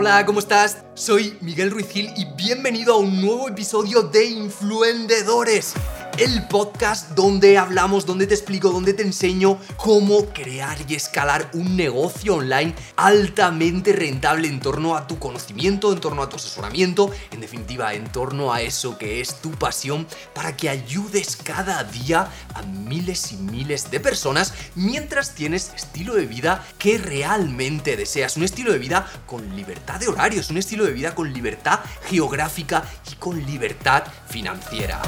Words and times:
Hola, 0.00 0.24
¿cómo 0.24 0.38
estás? 0.38 0.84
Soy 0.94 1.36
Miguel 1.40 1.72
Ruiz 1.72 1.88
Gil 1.88 2.12
y 2.16 2.24
bienvenido 2.36 2.94
a 2.94 2.98
un 2.98 3.20
nuevo 3.20 3.48
episodio 3.48 4.04
de 4.04 4.26
Influendedores 4.26 5.74
el 6.18 6.48
podcast 6.48 7.10
donde 7.10 7.58
hablamos, 7.58 8.04
donde 8.04 8.26
te 8.26 8.34
explico, 8.34 8.70
donde 8.70 8.92
te 8.92 9.04
enseño 9.04 9.60
cómo 9.76 10.26
crear 10.26 10.76
y 10.88 10.96
escalar 10.96 11.48
un 11.54 11.76
negocio 11.76 12.34
online 12.34 12.74
altamente 12.96 13.92
rentable 13.92 14.48
en 14.48 14.58
torno 14.58 14.96
a 14.96 15.06
tu 15.06 15.20
conocimiento, 15.20 15.92
en 15.92 16.00
torno 16.00 16.22
a 16.22 16.28
tu 16.28 16.34
asesoramiento, 16.34 17.12
en 17.30 17.40
definitiva, 17.40 17.94
en 17.94 18.04
torno 18.10 18.52
a 18.52 18.62
eso 18.62 18.98
que 18.98 19.20
es 19.20 19.36
tu 19.40 19.52
pasión, 19.52 20.08
para 20.34 20.56
que 20.56 20.68
ayudes 20.68 21.36
cada 21.36 21.84
día 21.84 22.28
a 22.54 22.62
miles 22.62 23.30
y 23.30 23.36
miles 23.36 23.88
de 23.92 24.00
personas 24.00 24.54
mientras 24.74 25.36
tienes 25.36 25.70
estilo 25.76 26.14
de 26.14 26.26
vida 26.26 26.66
que 26.78 26.98
realmente 26.98 27.96
deseas. 27.96 28.36
Un 28.36 28.42
estilo 28.42 28.72
de 28.72 28.78
vida 28.78 29.06
con 29.24 29.54
libertad 29.54 30.00
de 30.00 30.08
horarios, 30.08 30.50
un 30.50 30.58
estilo 30.58 30.84
de 30.84 30.92
vida 30.92 31.14
con 31.14 31.32
libertad 31.32 31.78
geográfica 32.08 32.82
y 33.08 33.14
con 33.14 33.40
libertad 33.46 34.02
financiera. 34.28 35.00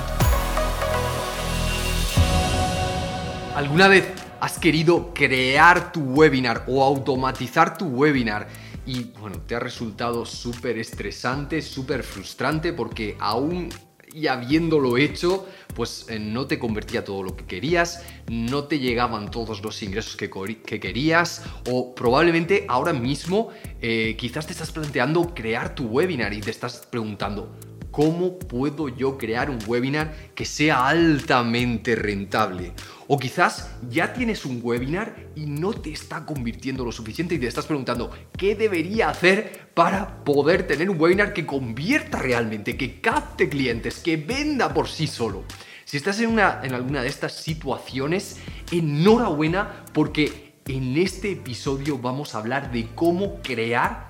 ¿Alguna 3.54 3.88
vez 3.88 4.06
has 4.40 4.58
querido 4.58 5.12
crear 5.12 5.90
tu 5.92 6.00
webinar 6.00 6.64
o 6.68 6.84
automatizar 6.84 7.76
tu 7.76 7.86
webinar? 7.86 8.46
Y 8.86 9.04
bueno, 9.20 9.38
te 9.40 9.56
ha 9.56 9.58
resultado 9.60 10.24
súper 10.24 10.78
estresante, 10.78 11.60
súper 11.60 12.04
frustrante 12.04 12.72
porque 12.72 13.16
aún 13.18 13.68
y 14.12 14.28
habiéndolo 14.28 14.96
hecho, 14.96 15.48
pues 15.74 16.06
eh, 16.08 16.18
no 16.18 16.46
te 16.46 16.58
convertía 16.58 17.04
todo 17.04 17.22
lo 17.22 17.36
que 17.36 17.44
querías, 17.44 18.04
no 18.28 18.64
te 18.64 18.78
llegaban 18.78 19.30
todos 19.30 19.62
los 19.62 19.82
ingresos 19.82 20.16
que, 20.16 20.30
querías 20.30 21.42
o 21.68 21.94
probablemente 21.94 22.64
ahora 22.68 22.92
mismo 22.92 23.50
eh, 23.80 24.16
quizás 24.18 24.46
te 24.46 24.52
estás 24.52 24.70
planteando 24.72 25.34
crear 25.34 25.74
tu 25.74 25.86
webinar 25.86 26.32
y 26.32 26.40
te 26.40 26.50
estás 26.50 26.86
preguntando, 26.90 27.52
¿cómo 27.90 28.38
puedo 28.38 28.88
yo 28.88 29.18
crear 29.18 29.50
un 29.50 29.58
webinar 29.66 30.14
que 30.34 30.44
sea 30.44 30.88
altamente 30.88 31.94
rentable? 31.96 32.72
O 33.08 33.18
quizás 33.18 33.70
ya 33.90 34.12
tienes 34.12 34.44
un 34.44 34.60
webinar 34.62 35.16
y 35.34 35.46
no 35.46 35.72
te 35.72 35.90
está 35.92 36.24
convirtiendo 36.24 36.84
lo 36.84 36.92
suficiente 36.92 37.34
y 37.34 37.38
te 37.38 37.46
estás 37.46 37.66
preguntando, 37.66 38.10
¿qué 38.36 38.54
debería 38.54 39.08
hacer 39.08 39.70
para 39.74 40.24
poder 40.24 40.66
tener 40.66 40.88
un 40.88 41.00
webinar 41.00 41.32
que 41.32 41.46
convierta 41.46 42.18
realmente, 42.18 42.76
que 42.76 43.00
capte 43.00 43.48
clientes, 43.48 43.98
que 43.98 44.16
venda 44.16 44.72
por 44.72 44.88
sí 44.88 45.06
solo? 45.06 45.44
Si 45.84 45.96
estás 45.96 46.20
en, 46.20 46.38
en 46.38 46.72
alguna 46.72 47.02
de 47.02 47.08
estas 47.08 47.32
situaciones, 47.32 48.36
enhorabuena 48.70 49.84
porque 49.92 50.54
en 50.68 50.96
este 50.96 51.32
episodio 51.32 51.98
vamos 51.98 52.34
a 52.34 52.38
hablar 52.38 52.70
de 52.70 52.86
cómo 52.94 53.40
crear 53.42 54.09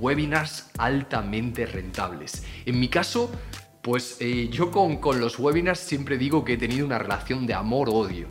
webinars 0.00 0.70
altamente 0.78 1.66
rentables. 1.66 2.44
En 2.66 2.78
mi 2.78 2.88
caso, 2.88 3.30
pues 3.82 4.16
eh, 4.20 4.48
yo 4.50 4.70
con, 4.70 5.20
los 5.20 5.38
webinars 5.38 5.80
siempre 5.80 6.16
digo 6.16 6.44
que 6.44 6.54
he 6.54 6.56
tenido 6.56 6.86
una 6.86 6.98
relación 6.98 7.46
de 7.46 7.54
amor-odio. 7.54 8.28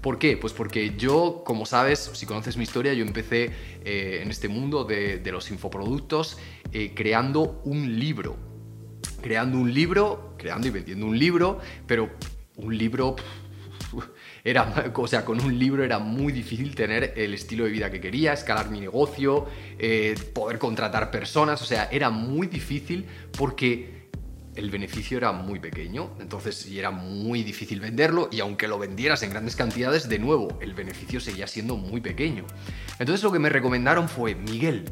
¿Por 0.00 0.18
qué? 0.18 0.36
Pues 0.36 0.52
porque 0.52 0.94
yo, 0.96 1.42
como 1.44 1.66
sabes, 1.66 2.10
si 2.14 2.26
conoces 2.26 2.56
mi 2.56 2.64
historia, 2.64 2.92
yo 2.92 3.04
empecé 3.04 3.50
eh, 3.84 4.20
en 4.22 4.30
este 4.30 4.48
mundo 4.48 4.84
de, 4.84 5.20
los 5.30 5.50
infoproductos 5.50 6.38
eh, 6.72 6.92
creando 6.94 7.60
un 7.64 7.98
libro. 7.98 8.36
Creando 9.20 9.58
un 9.58 9.72
libro, 9.72 10.34
creando 10.38 10.66
y 10.66 10.70
vendiendo 10.70 11.06
un 11.06 11.18
libro, 11.18 11.60
pero 11.86 12.10
un 12.56 12.76
libro 12.76 13.16
era, 14.44 14.92
o 14.94 15.06
sea, 15.06 15.24
con 15.24 15.40
un 15.40 15.58
libro 15.58 15.84
era 15.84 15.98
muy 15.98 16.32
difícil 16.32 16.74
tener 16.74 17.14
el 17.16 17.34
estilo 17.34 17.64
de 17.64 17.70
vida 17.70 17.90
que 17.90 18.00
quería, 18.00 18.32
escalar 18.32 18.70
mi 18.70 18.80
negocio, 18.80 19.46
eh, 19.78 20.14
poder 20.34 20.58
contratar 20.58 21.10
personas, 21.10 21.60
o 21.62 21.64
sea, 21.64 21.88
era 21.90 22.10
muy 22.10 22.46
difícil 22.46 23.06
porque 23.36 24.02
el 24.54 24.70
beneficio 24.70 25.16
era 25.16 25.32
muy 25.32 25.60
pequeño, 25.60 26.10
entonces 26.20 26.66
y 26.66 26.78
era 26.78 26.90
muy 26.90 27.42
difícil 27.42 27.80
venderlo 27.80 28.28
y 28.30 28.40
aunque 28.40 28.68
lo 28.68 28.78
vendieras 28.78 29.22
en 29.22 29.30
grandes 29.30 29.56
cantidades, 29.56 30.08
de 30.08 30.18
nuevo, 30.18 30.58
el 30.60 30.74
beneficio 30.74 31.20
seguía 31.20 31.46
siendo 31.46 31.76
muy 31.76 32.00
pequeño. 32.00 32.44
Entonces 32.98 33.22
lo 33.22 33.32
que 33.32 33.38
me 33.38 33.48
recomendaron 33.48 34.08
fue, 34.08 34.34
Miguel, 34.34 34.84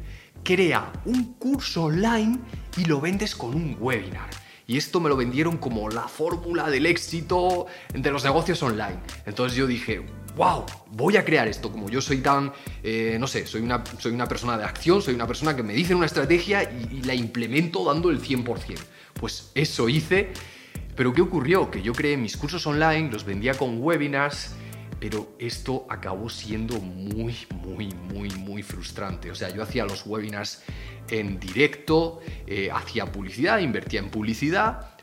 crea 0.43 0.91
un 1.05 1.35
curso 1.35 1.85
online 1.85 2.39
y 2.79 2.87
lo 2.87 3.01
vendes 3.01 3.37
con 3.37 3.55
un 3.55 3.77
webinar. 3.79 4.31
Y 4.71 4.77
esto 4.77 5.01
me 5.01 5.09
lo 5.09 5.17
vendieron 5.17 5.57
como 5.57 5.89
la 5.89 6.07
fórmula 6.07 6.71
del 6.71 6.87
éxito 6.87 7.67
de 7.93 8.11
los 8.13 8.23
negocios 8.23 8.63
online. 8.63 9.01
Entonces 9.27 9.59
yo 9.59 9.67
dije, 9.67 10.01
wow, 10.37 10.65
voy 10.93 11.17
a 11.17 11.25
crear 11.25 11.49
esto. 11.49 11.73
Como 11.73 11.91
yo 11.91 12.01
soy 12.01 12.19
tan, 12.19 12.53
eh, 12.85 13.17
no 13.19 13.27
sé, 13.27 13.49
soy 13.49 13.63
una, 13.63 13.83
soy 13.99 14.13
una 14.13 14.29
persona 14.29 14.57
de 14.57 14.63
acción, 14.63 15.03
soy 15.03 15.15
una 15.15 15.27
persona 15.27 15.57
que 15.57 15.65
me 15.65 15.73
dice 15.73 15.93
una 15.93 16.07
estrategia 16.07 16.63
y, 16.63 16.99
y 16.99 17.03
la 17.03 17.15
implemento 17.15 17.85
dando 17.85 18.11
el 18.11 18.23
100%. 18.23 18.79
Pues 19.15 19.51
eso 19.57 19.89
hice. 19.89 20.29
Pero 20.95 21.13
¿qué 21.15 21.23
ocurrió? 21.23 21.69
Que 21.69 21.83
yo 21.83 21.93
creé 21.93 22.17
mis 22.17 22.37
cursos 22.37 22.65
online, 22.65 23.11
los 23.11 23.25
vendía 23.25 23.55
con 23.55 23.83
webinars 23.83 24.55
pero 25.01 25.35
esto 25.39 25.87
acabó 25.89 26.29
siendo 26.29 26.79
muy, 26.79 27.35
muy, 27.65 27.89
muy, 27.89 28.29
muy 28.31 28.63
frustrante. 28.63 29.31
O 29.31 29.35
sea, 29.35 29.49
yo 29.49 29.63
hacía 29.63 29.87
los 29.87 30.07
webinars 30.07 30.63
en 31.09 31.41
directo, 31.41 32.21
eh, 32.47 32.71
hacía 32.73 33.07
publicidad, 33.07 33.59
invertía 33.59 34.01
en 34.01 34.11
publicidad, 34.11 34.95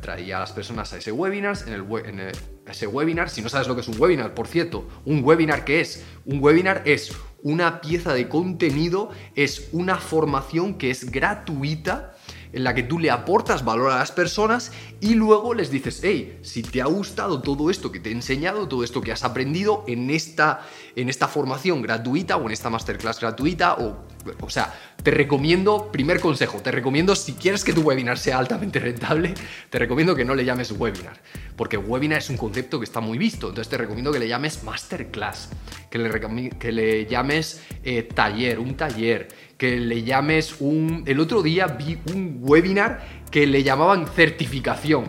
traía 0.00 0.38
a 0.38 0.40
las 0.40 0.52
personas 0.52 0.92
a 0.92 0.98
ese 0.98 1.12
webinar, 1.12 1.58
en, 1.66 1.74
el, 1.74 2.32
ese 2.66 2.86
webinar, 2.86 3.28
si 3.28 3.42
no 3.42 3.48
sabes 3.48 3.66
lo 3.66 3.74
que 3.74 3.82
es 3.82 3.88
un 3.88 4.00
webinar, 4.00 4.34
por 4.34 4.46
cierto, 4.46 4.88
un 5.04 5.22
webinar 5.22 5.64
¿qué 5.64 5.80
es? 5.80 6.04
Un 6.24 6.42
webinar 6.42 6.82
es 6.86 7.12
una 7.42 7.80
pieza 7.80 8.14
de 8.14 8.28
contenido, 8.28 9.10
es 9.34 9.68
una 9.72 9.96
formación 9.96 10.78
que 10.78 10.90
es 10.90 11.10
gratuita 11.10 12.14
en 12.52 12.64
la 12.64 12.74
que 12.74 12.82
tú 12.82 12.98
le 12.98 13.10
aportas 13.10 13.64
valor 13.64 13.90
a 13.90 13.98
las 13.98 14.12
personas 14.12 14.72
y 15.00 15.14
luego 15.14 15.54
les 15.54 15.70
dices, 15.70 16.00
hey, 16.02 16.38
si 16.42 16.62
te 16.62 16.82
ha 16.82 16.86
gustado 16.86 17.40
todo 17.40 17.70
esto 17.70 17.92
que 17.92 18.00
te 18.00 18.10
he 18.10 18.12
enseñado, 18.12 18.68
todo 18.68 18.84
esto 18.84 19.00
que 19.00 19.12
has 19.12 19.24
aprendido 19.24 19.84
en 19.86 20.10
esta, 20.10 20.66
en 20.96 21.08
esta 21.08 21.28
formación 21.28 21.82
gratuita 21.82 22.36
o 22.36 22.46
en 22.46 22.52
esta 22.52 22.70
masterclass 22.70 23.20
gratuita, 23.20 23.74
o, 23.74 24.04
o 24.40 24.50
sea, 24.50 24.74
te 25.02 25.10
recomiendo, 25.10 25.90
primer 25.90 26.20
consejo, 26.20 26.58
te 26.60 26.70
recomiendo 26.70 27.14
si 27.14 27.34
quieres 27.34 27.64
que 27.64 27.72
tu 27.72 27.82
webinar 27.82 28.18
sea 28.18 28.38
altamente 28.38 28.78
rentable, 28.78 29.34
te 29.70 29.78
recomiendo 29.78 30.14
que 30.14 30.24
no 30.24 30.34
le 30.34 30.44
llames 30.44 30.72
webinar, 30.72 31.20
porque 31.56 31.76
webinar 31.76 32.18
es 32.18 32.30
un 32.30 32.36
concepto 32.36 32.78
que 32.78 32.84
está 32.84 33.00
muy 33.00 33.18
visto, 33.18 33.48
entonces 33.48 33.70
te 33.70 33.78
recomiendo 33.78 34.12
que 34.12 34.18
le 34.18 34.28
llames 34.28 34.62
masterclass, 34.64 35.50
que 35.90 35.98
le, 35.98 36.10
que 36.58 36.72
le 36.72 37.06
llames 37.06 37.62
eh, 37.82 38.02
taller, 38.02 38.58
un 38.58 38.76
taller, 38.76 39.28
que 39.60 39.76
le 39.76 40.02
llames 40.02 40.56
un... 40.60 41.02
El 41.04 41.20
otro 41.20 41.42
día 41.42 41.66
vi 41.66 41.98
un 42.14 42.38
webinar 42.40 43.26
que 43.30 43.46
le 43.46 43.62
llamaban 43.62 44.06
certificación. 44.06 45.04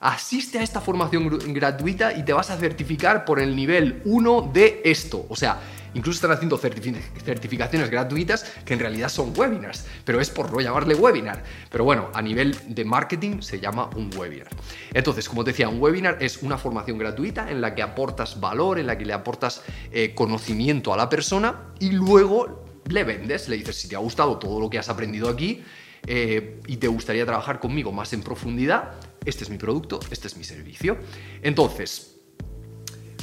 Asiste 0.00 0.58
a 0.58 0.64
esta 0.64 0.80
formación 0.80 1.28
gratuita 1.54 2.12
y 2.12 2.24
te 2.24 2.32
vas 2.32 2.50
a 2.50 2.56
certificar 2.56 3.24
por 3.24 3.38
el 3.38 3.54
nivel 3.54 4.02
1 4.04 4.50
de 4.52 4.82
esto. 4.84 5.24
O 5.28 5.36
sea, 5.36 5.60
incluso 5.94 6.16
están 6.16 6.32
haciendo 6.32 6.58
certificaciones 6.58 7.88
gratuitas 7.90 8.42
que 8.64 8.74
en 8.74 8.80
realidad 8.80 9.08
son 9.08 9.32
webinars, 9.36 9.86
pero 10.04 10.20
es 10.20 10.30
por 10.30 10.52
no 10.52 10.60
llamarle 10.60 10.96
webinar. 10.96 11.44
Pero 11.70 11.84
bueno, 11.84 12.08
a 12.12 12.20
nivel 12.20 12.56
de 12.74 12.84
marketing 12.84 13.40
se 13.40 13.60
llama 13.60 13.88
un 13.94 14.10
webinar. 14.16 14.48
Entonces, 14.92 15.28
como 15.28 15.44
te 15.44 15.52
decía, 15.52 15.68
un 15.68 15.80
webinar 15.80 16.18
es 16.20 16.42
una 16.42 16.58
formación 16.58 16.98
gratuita 16.98 17.48
en 17.52 17.60
la 17.60 17.76
que 17.76 17.82
aportas 17.82 18.40
valor, 18.40 18.80
en 18.80 18.88
la 18.88 18.98
que 18.98 19.06
le 19.06 19.12
aportas 19.12 19.62
eh, 19.92 20.12
conocimiento 20.12 20.92
a 20.92 20.96
la 20.96 21.08
persona 21.08 21.68
y 21.78 21.90
luego 21.90 22.71
le 22.88 23.04
vendes, 23.04 23.48
le 23.48 23.56
dices 23.56 23.76
si 23.76 23.88
te 23.88 23.96
ha 23.96 23.98
gustado 23.98 24.38
todo 24.38 24.60
lo 24.60 24.68
que 24.68 24.78
has 24.78 24.88
aprendido 24.88 25.28
aquí 25.28 25.62
eh, 26.06 26.60
y 26.66 26.76
te 26.76 26.88
gustaría 26.88 27.24
trabajar 27.24 27.60
conmigo 27.60 27.92
más 27.92 28.12
en 28.12 28.22
profundidad, 28.22 28.94
este 29.24 29.44
es 29.44 29.50
mi 29.50 29.58
producto, 29.58 30.00
este 30.10 30.26
es 30.26 30.36
mi 30.36 30.44
servicio. 30.44 30.98
Entonces, 31.42 32.16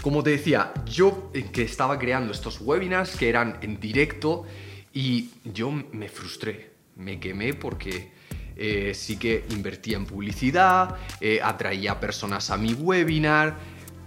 como 0.01 0.23
te 0.23 0.31
decía, 0.31 0.73
yo 0.85 1.29
eh, 1.33 1.49
que 1.51 1.63
estaba 1.63 1.99
creando 1.99 2.31
estos 2.31 2.61
webinars 2.61 3.17
que 3.17 3.27
eran 3.27 3.57
en 3.61 3.79
directo 3.79 4.45
y 4.93 5.31
yo 5.43 5.71
me 5.71 6.07
frustré, 6.07 6.71
me 6.95 7.19
quemé 7.19 7.53
porque 7.53 8.11
eh, 8.55 8.93
sí 8.95 9.17
que 9.17 9.45
invertía 9.49 9.97
en 9.97 10.05
publicidad, 10.05 10.95
atraía 11.43 11.99
personas 11.99 12.49
a 12.49 12.57
mi 12.57 12.73
webinar, 12.73 13.57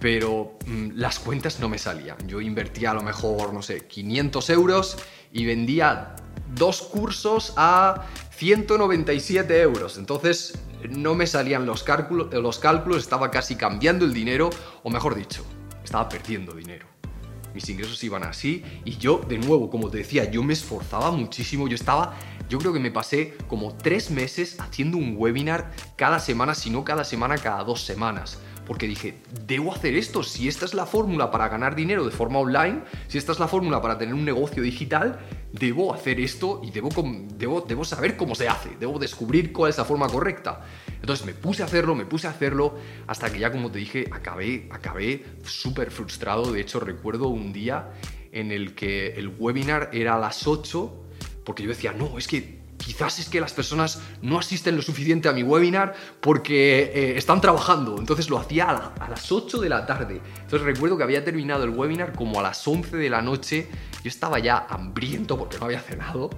pero 0.03 0.57
mm, 0.65 0.97
las 0.97 1.17
cuentas 1.17 1.61
no 1.61 1.69
me 1.69 1.77
salían. 1.77 2.17
Yo 2.27 2.41
invertía 2.41 2.91
a 2.91 2.93
lo 2.93 3.01
mejor, 3.01 3.53
no 3.53 3.61
sé, 3.61 3.87
500 3.87 4.49
euros 4.49 4.97
y 5.31 5.45
vendía 5.45 6.17
dos 6.53 6.81
cursos 6.81 7.53
a 7.55 8.03
197 8.31 9.61
euros. 9.61 9.97
Entonces 9.97 10.59
no 10.89 11.15
me 11.15 11.25
salían 11.25 11.65
los 11.65 11.83
cálculos, 11.83 12.33
los 12.33 12.59
cálculos, 12.59 12.97
estaba 12.97 13.31
casi 13.31 13.55
cambiando 13.55 14.03
el 14.03 14.13
dinero, 14.13 14.49
o 14.83 14.89
mejor 14.89 15.15
dicho, 15.15 15.45
estaba 15.85 16.09
perdiendo 16.09 16.53
dinero. 16.53 16.85
Mis 17.53 17.69
ingresos 17.69 18.03
iban 18.03 18.23
así 18.23 18.61
y 18.83 18.97
yo, 18.97 19.21
de 19.25 19.37
nuevo, 19.37 19.69
como 19.69 19.89
te 19.89 19.99
decía, 19.99 20.29
yo 20.29 20.43
me 20.43 20.51
esforzaba 20.51 21.11
muchísimo, 21.11 21.69
yo 21.69 21.75
estaba, 21.75 22.17
yo 22.49 22.57
creo 22.57 22.73
que 22.73 22.79
me 22.81 22.91
pasé 22.91 23.37
como 23.47 23.73
tres 23.77 24.11
meses 24.11 24.59
haciendo 24.59 24.97
un 24.97 25.15
webinar 25.17 25.71
cada 25.95 26.19
semana, 26.19 26.55
si 26.55 26.69
no 26.71 26.83
cada 26.83 27.05
semana, 27.05 27.37
cada 27.37 27.63
dos 27.63 27.85
semanas 27.85 28.39
porque 28.65 28.87
dije, 28.87 29.19
debo 29.45 29.73
hacer 29.73 29.95
esto, 29.95 30.23
si 30.23 30.47
esta 30.47 30.65
es 30.65 30.73
la 30.73 30.85
fórmula 30.85 31.31
para 31.31 31.49
ganar 31.49 31.75
dinero 31.75 32.05
de 32.05 32.11
forma 32.11 32.39
online, 32.39 32.83
si 33.07 33.17
esta 33.17 33.31
es 33.31 33.39
la 33.39 33.47
fórmula 33.47 33.81
para 33.81 33.97
tener 33.97 34.13
un 34.13 34.25
negocio 34.25 34.63
digital, 34.63 35.19
debo 35.51 35.93
hacer 35.93 36.19
esto 36.19 36.61
y 36.63 36.71
debo, 36.71 36.89
debo, 37.37 37.61
debo 37.61 37.85
saber 37.85 38.17
cómo 38.17 38.35
se 38.35 38.47
hace, 38.47 38.69
debo 38.79 38.99
descubrir 38.99 39.51
cuál 39.51 39.69
es 39.69 39.77
la 39.77 39.85
forma 39.85 40.07
correcta. 40.07 40.65
Entonces 40.99 41.25
me 41.25 41.33
puse 41.33 41.61
a 41.63 41.65
hacerlo, 41.65 41.95
me 41.95 42.05
puse 42.05 42.27
a 42.27 42.31
hacerlo, 42.31 42.75
hasta 43.07 43.31
que 43.31 43.39
ya, 43.39 43.51
como 43.51 43.69
te 43.69 43.79
dije, 43.79 44.07
acabé, 44.11 44.67
acabé 44.71 45.25
súper 45.43 45.91
frustrado. 45.91 46.51
De 46.51 46.61
hecho, 46.61 46.79
recuerdo 46.79 47.27
un 47.27 47.51
día 47.51 47.91
en 48.31 48.51
el 48.51 48.73
que 48.73 49.13
el 49.13 49.27
webinar 49.27 49.89
era 49.93 50.15
a 50.15 50.19
las 50.19 50.47
8, 50.47 51.03
porque 51.43 51.63
yo 51.63 51.69
decía, 51.69 51.91
no, 51.91 52.17
es 52.17 52.27
que 52.27 52.62
quizás 52.83 53.19
es 53.19 53.29
que 53.29 53.39
las 53.39 53.53
personas 53.53 54.01
no 54.21 54.37
asisten 54.37 54.75
lo 54.75 54.81
suficiente 54.81 55.29
a 55.29 55.33
mi 55.33 55.43
webinar 55.43 55.93
porque 56.19 56.91
eh, 56.93 57.17
están 57.17 57.41
trabajando. 57.41 57.97
Entonces 57.97 58.29
lo 58.29 58.37
hacía 58.37 58.69
a, 58.69 59.09
las 59.09 59.31
8 59.31 59.59
de 59.59 59.69
la 59.69 59.85
tarde. 59.85 60.21
Entonces 60.41 60.61
recuerdo 60.61 60.97
que 60.97 61.03
había 61.03 61.23
terminado 61.23 61.63
el 61.63 61.69
webinar 61.69 62.13
como 62.13 62.39
a 62.39 62.43
las 62.43 62.67
11 62.67 62.97
de 62.97 63.09
la 63.09 63.21
noche. 63.21 63.67
Yo 64.03 64.09
estaba 64.09 64.39
ya 64.39 64.67
hambriento 64.69 65.37
porque 65.37 65.57
no 65.57 65.65
había 65.65 65.79
cenado. 65.79 66.29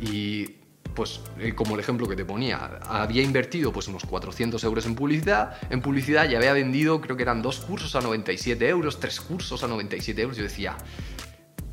Y 0.00 0.56
pues 0.94 1.20
eh, 1.38 1.54
como 1.54 1.74
el 1.74 1.80
ejemplo 1.80 2.08
que 2.08 2.16
te 2.16 2.24
ponía, 2.24 2.80
había 2.82 3.22
invertido 3.22 3.72
pues 3.72 3.86
unos 3.86 4.04
400 4.04 4.62
euros 4.64 4.84
en 4.84 4.96
publicidad, 4.96 5.56
en 5.70 5.80
publicidad 5.80 6.28
y 6.28 6.34
había 6.34 6.52
vendido, 6.52 7.00
creo 7.00 7.16
que 7.16 7.22
eran 7.22 7.40
dos 7.40 7.60
cursos 7.60 7.94
a 7.94 8.00
97 8.00 8.68
euros, 8.68 8.98
tres 8.98 9.20
cursos 9.20 9.62
a 9.62 9.68
97 9.68 10.20
euros. 10.20 10.36
Yo 10.36 10.42
decía, 10.42 10.76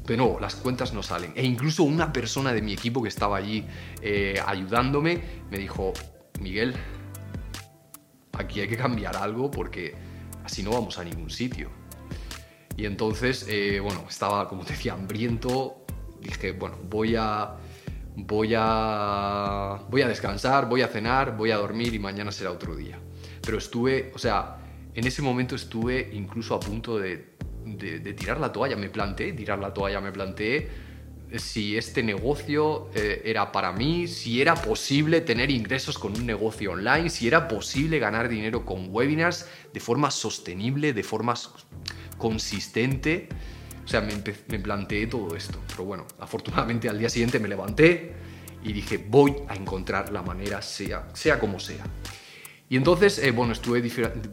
pero 0.06 0.26
no, 0.26 0.40
las 0.40 0.56
cuentas 0.56 0.94
no 0.94 1.02
salen. 1.02 1.34
E 1.36 1.44
incluso 1.44 1.84
una 1.84 2.14
persona 2.14 2.54
de 2.54 2.62
mi 2.62 2.74
equipo 2.74 3.02
que 3.02 3.10
estaba 3.10 3.38
allí 3.38 3.66
eh, 4.02 4.42
ayudándome 4.46 5.22
me 5.50 5.58
dijo, 5.58 5.94
Miguel, 6.40 6.76
aquí 8.34 8.62
hay 8.62 8.68
que 8.68 8.78
cambiar 8.78 9.18
algo 9.18 9.50
porque 9.50 9.96
así 10.44 10.64
no 10.64 10.72
vamos 10.72 11.00
a 11.00 11.04
ningún 11.04 11.30
sitio. 11.30 11.70
Y 12.78 12.86
entonces, 12.86 13.46
eh, 13.50 13.80
bueno, 13.80 14.06
estaba, 14.10 14.48
como 14.48 14.64
te 14.66 14.74
decía, 14.74 14.94
hambriento. 14.94 15.86
Dije, 16.22 16.52
bueno, 16.52 16.78
voy 16.90 17.16
a, 17.16 17.56
voy 18.16 18.54
a, 18.58 19.80
voy 19.90 20.02
a 20.02 20.08
descansar, 20.08 20.68
voy 20.68 20.82
a 20.82 20.88
cenar, 20.88 21.38
voy 21.38 21.52
a 21.52 21.58
dormir 21.58 21.94
y 21.94 22.00
mañana 22.00 22.32
será 22.32 22.52
otro 22.52 22.76
día. 22.76 23.00
Pero 23.42 23.58
estuve, 23.58 24.12
o 24.14 24.20
sea, 24.20 24.58
en 24.94 25.08
ese 25.08 25.22
momento 25.22 25.56
estuve 25.56 26.10
incluso 26.14 26.56
a 26.56 26.60
punto 26.60 26.98
de 26.98 27.35
de, 27.66 28.14
tirar 28.14 28.40
la 28.40 28.52
toalla. 28.52 28.76
Me 28.76 28.90
planteé 28.90 29.34
tirar 29.34 29.60
la 29.60 29.74
toalla, 29.74 30.00
me 30.02 30.12
planteé 30.12 30.70
eh, 31.32 31.40
si 31.40 31.78
este 31.78 32.04
negocio 32.04 32.90
eh, 32.96 33.22
era 33.26 33.52
para 33.52 33.72
mí, 33.72 34.08
si 34.08 34.42
era 34.42 34.56
posible 34.56 35.22
tener 35.22 35.50
ingresos 35.50 35.98
con 35.98 36.14
un 36.14 36.26
negocio 36.26 36.72
online, 36.72 37.10
si 37.10 37.28
era 37.28 37.48
posible 37.48 38.00
ganar 38.00 38.30
dinero 38.30 38.66
con 38.66 38.90
webinars 38.90 39.48
de 39.74 39.80
forma 39.80 40.12
sostenible, 40.12 40.94
de 40.94 41.04
forma 41.04 41.34
consistente. 42.18 43.28
O 43.84 43.88
sea, 43.88 44.02
me, 44.02 44.14
me 44.48 44.60
planteé 44.60 45.08
todo 45.08 45.36
esto. 45.36 45.60
Pero 45.68 45.86
bueno, 45.86 46.08
afortunadamente 46.20 46.90
al 46.90 46.98
día 46.98 47.10
siguiente 47.10 47.40
me 47.40 47.48
levanté 47.48 48.14
y 48.64 48.74
dije, 48.74 48.98
voy 48.98 49.36
a 49.48 49.56
encontrar 49.56 50.12
la 50.12 50.24
manera, 50.24 50.62
sea, 50.62 51.08
sea 51.14 51.40
como 51.40 51.60
sea. 51.60 51.86
Y 52.68 52.78
entonces, 52.78 53.20
eh, 53.20 53.30
bueno, 53.30 53.54
estuve 53.54 53.80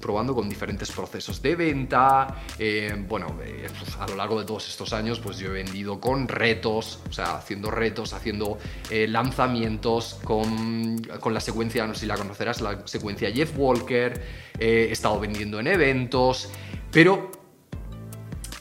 probando 0.00 0.34
con 0.34 0.48
diferentes 0.48 0.90
procesos 0.90 1.42
de 1.42 1.54
venta. 1.54 2.42
Eh, 2.58 3.04
bueno, 3.06 3.38
eh, 3.44 3.68
pues, 3.78 3.94
a 3.96 4.08
lo 4.08 4.16
largo 4.16 4.40
de 4.40 4.46
todos 4.46 4.66
estos 4.68 4.94
años, 4.94 5.20
pues 5.20 5.36
yo 5.36 5.48
he 5.48 5.52
vendido 5.52 6.00
con 6.00 6.26
retos, 6.26 7.00
o 7.10 7.12
sea, 7.12 7.36
haciendo 7.36 7.70
retos, 7.70 8.14
haciendo 8.14 8.58
lanzamientos 8.90 10.18
con, 10.24 11.02
con, 11.20 11.34
la 11.34 11.40
secuencia, 11.40 11.86
no 11.86 11.92
sé 11.92 12.00
si 12.00 12.06
la 12.06 12.16
conocerás, 12.16 12.62
la 12.62 12.86
secuencia 12.86 13.30
Jeff 13.30 13.52
Walker. 13.56 14.22
he 14.58 14.90
estado 14.90 15.20
vendiendo 15.20 15.60
en 15.60 15.66
eventos, 15.66 16.50
pero 16.90 17.30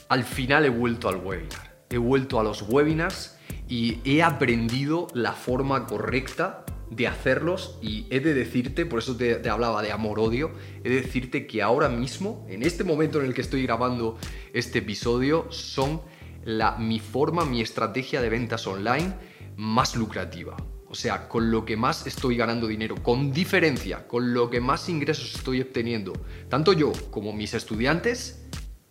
al 0.08 0.24
final 0.24 0.66
he 0.66 0.70
vuelto 0.70 1.08
al 1.08 1.16
webinar. 1.16 1.86
He 1.88 1.96
vuelto 1.96 2.38
a 2.38 2.42
los 2.42 2.62
webinars 2.62 3.38
y 3.68 4.00
he 4.04 4.22
aprendido 4.22 5.08
la 5.14 5.32
forma 5.32 5.86
correcta 5.86 6.66
de 6.94 7.06
hacerlos 7.06 7.78
y 7.80 8.06
he 8.10 8.20
de 8.20 8.34
decirte, 8.34 8.84
por 8.84 8.98
eso 8.98 9.16
te, 9.16 9.48
hablaba 9.48 9.82
de 9.82 9.92
amor-odio, 9.92 10.50
he 10.84 10.90
de 10.90 11.00
decirte 11.00 11.46
que 11.46 11.62
ahora 11.62 11.88
mismo, 11.88 12.46
en 12.48 12.62
este 12.62 12.84
momento 12.84 13.20
en 13.20 13.26
el 13.26 13.34
que 13.34 13.40
estoy 13.40 13.62
grabando 13.62 14.18
este 14.52 14.80
episodio, 14.80 15.46
son 15.50 16.02
la, 16.44 16.76
mi 16.76 17.00
forma, 17.00 17.44
mi 17.44 17.60
estrategia 17.60 18.20
de 18.20 18.28
ventas 18.28 18.66
online 18.66 19.14
más 19.56 19.96
lucrativa. 19.96 20.56
O 20.86 20.94
sea, 20.94 21.28
con 21.28 21.50
lo 21.50 21.64
que 21.64 21.78
más 21.78 22.06
estoy 22.06 22.36
ganando 22.36 22.66
dinero, 22.66 22.96
con 23.02 23.32
diferencia, 23.32 24.06
con 24.06 24.34
lo 24.34 24.50
que 24.50 24.60
más 24.60 24.90
ingresos 24.90 25.34
estoy 25.34 25.62
obteniendo, 25.62 26.12
tanto 26.50 26.74
yo 26.74 26.92
como 27.10 27.32
mis 27.32 27.54
estudiantes, 27.54 28.44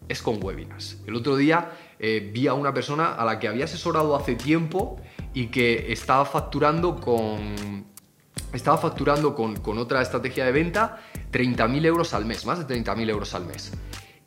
es 0.08 0.22
con 0.22 0.44
webinars. 0.44 0.98
El 1.06 1.16
otro 1.16 1.36
día 1.38 1.72
eh, 2.00 2.32
vi 2.34 2.48
a 2.48 2.56
una 2.56 2.74
persona 2.74 3.14
a 3.14 3.24
la 3.24 3.40
que 3.40 3.48
había 3.48 3.66
asesorado 3.66 4.16
hace 4.16 4.36
tiempo 4.36 5.00
y 5.34 5.48
que 5.48 5.92
estaba 5.94 6.26
facturando 6.26 6.96
con 6.96 7.91
estaba 8.54 8.78
facturando 8.78 9.36
con, 9.36 9.78
otra 9.78 10.02
estrategia 10.02 10.46
de 10.46 10.52
venta 10.52 11.02
30.000 11.32 11.86
euros 11.86 12.14
al 12.14 12.26
mes, 12.26 12.46
más 12.46 12.66
de 12.66 12.84
30.000 12.84 13.10
euros 13.10 13.34
al 13.34 13.46
mes. 13.46 13.72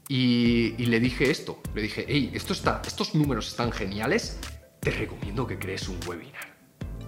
Y, 0.08 0.72
le 0.78 1.00
dije 1.00 1.30
esto, 1.30 1.60
le 1.74 1.82
dije, 1.82 2.04
hey, 2.08 2.32
estos 2.34 3.14
números 3.14 3.48
están 3.48 3.72
geniales, 3.72 4.38
te 4.80 4.90
recomiendo 4.90 5.46
que 5.46 5.58
crees 5.58 5.88
un 5.88 5.98
webinar. 6.06 6.54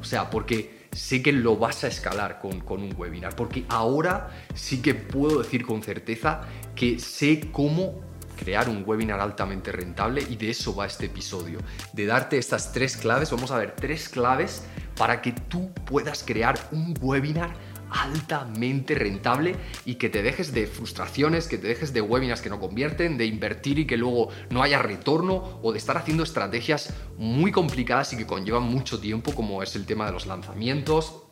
O 0.01 0.05
sea, 0.05 0.31
porque 0.31 0.89
sé 0.93 1.23
que 1.23 1.33
lo 1.33 1.57
vas 1.57 1.85
a 1.85 1.89
escalar 1.89 2.39
con, 2.39 2.61
con 2.61 2.83
un 2.83 2.95
webinar, 2.97 3.37
porque 3.37 3.65
ahora 3.69 4.31
sí 4.55 4.81
que 4.81 4.95
puedo 4.95 5.43
decir 5.43 5.67
con 5.67 5.83
certeza 5.83 6.43
que 6.75 6.99
sé 6.99 7.49
cómo 7.53 8.01
crear 8.37 8.69
un 8.69 8.85
webinar 8.87 9.21
altamente 9.21 9.73
rentable 9.73 10.23
y 10.29 10.37
de 10.37 10.51
eso 10.51 10.75
va 10.75 10.87
este 10.87 11.07
episodio, 11.07 11.59
de 11.93 12.07
darte 12.07 12.39
estas 12.39 12.73
tres 12.73 12.97
claves, 12.97 13.31
vamos 13.31 13.51
a 13.51 13.59
ver 13.59 13.75
tres 13.75 14.09
claves 14.09 14.63
para 14.97 15.21
que 15.23 15.33
tú 15.33 15.73
puedas 15.87 16.23
crear 16.23 16.59
un 16.71 16.95
webinar 17.01 17.55
altamente 17.91 18.95
rentable 18.95 19.57
y 19.85 19.97
que 19.97 20.09
te 20.09 20.23
dejes 20.23 20.53
de 20.53 20.67
frustraciones, 20.67 21.47
que 21.47 21.59
te 21.59 21.69
dejes 21.69 21.93
de 21.93 22.01
webinars 22.01 22.41
que 22.41 22.51
no 22.51 22.59
convierten, 22.59 23.17
de 23.17 23.27
invertir 23.27 23.79
y 23.79 23.87
que 23.87 23.97
luego 23.97 24.31
no 24.51 24.63
haya 24.63 24.81
retorno 24.81 25.61
o 25.63 25.73
de 25.73 25.79
estar 25.79 25.97
haciendo 25.97 26.23
estrategias 26.23 26.93
muy 27.17 27.53
complicadas 27.53 28.13
y 28.13 28.17
que 28.17 28.27
conllevan 28.27 28.65
mucho 28.65 29.01
tiempo 29.01 29.35
como 29.35 29.63
es 29.63 29.77
el 29.77 29.87
tema 29.87 30.07
de 30.07 30.13
los 30.13 30.27
lanzamientos, 30.27 31.23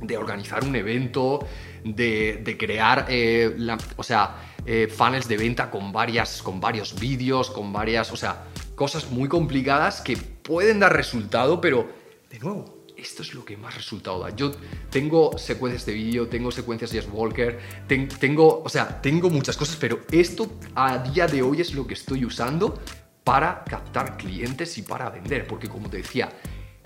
de 0.00 0.16
organizar 0.16 0.64
un 0.64 0.76
evento, 0.76 1.46
de, 1.84 2.56
crear, 2.58 3.06
eh, 3.08 3.56
o 3.96 4.02
sea, 4.02 4.36
eh, 4.66 4.88
funnels 4.88 5.28
de 5.28 5.36
venta 5.36 5.70
con, 5.70 5.92
varias, 5.92 6.42
con 6.42 6.60
varios 6.60 6.98
vídeos, 6.98 7.50
con 7.50 7.72
varias, 7.72 8.12
o 8.12 8.16
sea, 8.16 8.44
cosas 8.74 9.10
muy 9.10 9.28
complicadas 9.28 10.00
que 10.00 10.16
pueden 10.16 10.80
dar 10.80 10.94
resultado, 10.94 11.60
pero 11.60 11.88
de 12.30 12.38
nuevo, 12.38 12.82
esto 12.96 13.22
es 13.22 13.34
lo 13.34 13.44
que 13.44 13.56
más 13.56 13.74
resultado 13.74 14.20
da. 14.20 14.30
Yo 14.34 14.52
tengo 14.90 15.36
secuencias 15.36 15.84
de 15.86 15.92
vídeo, 15.92 16.28
tengo 16.28 16.50
secuencias 16.50 16.92
de 16.92 17.00
Yes 17.00 17.08
Walker, 17.12 17.58
tengo, 17.88 18.62
o 18.64 18.68
sea, 18.68 19.00
tengo 19.00 19.28
muchas 19.28 19.56
cosas, 19.56 19.76
pero 19.76 20.00
esto 20.10 20.50
a 20.74 20.98
día 20.98 21.26
de 21.26 21.42
hoy 21.42 21.60
es 21.60 21.74
lo 21.74 21.86
que 21.86 21.94
estoy 21.94 22.24
usando 22.24 22.78
para 23.24 23.64
captar 23.64 24.16
clientes 24.16 24.78
y 24.78 24.82
para 24.82 25.10
vender, 25.10 25.46
porque 25.46 25.68
como 25.68 25.88
te 25.88 25.98
decía, 25.98 26.32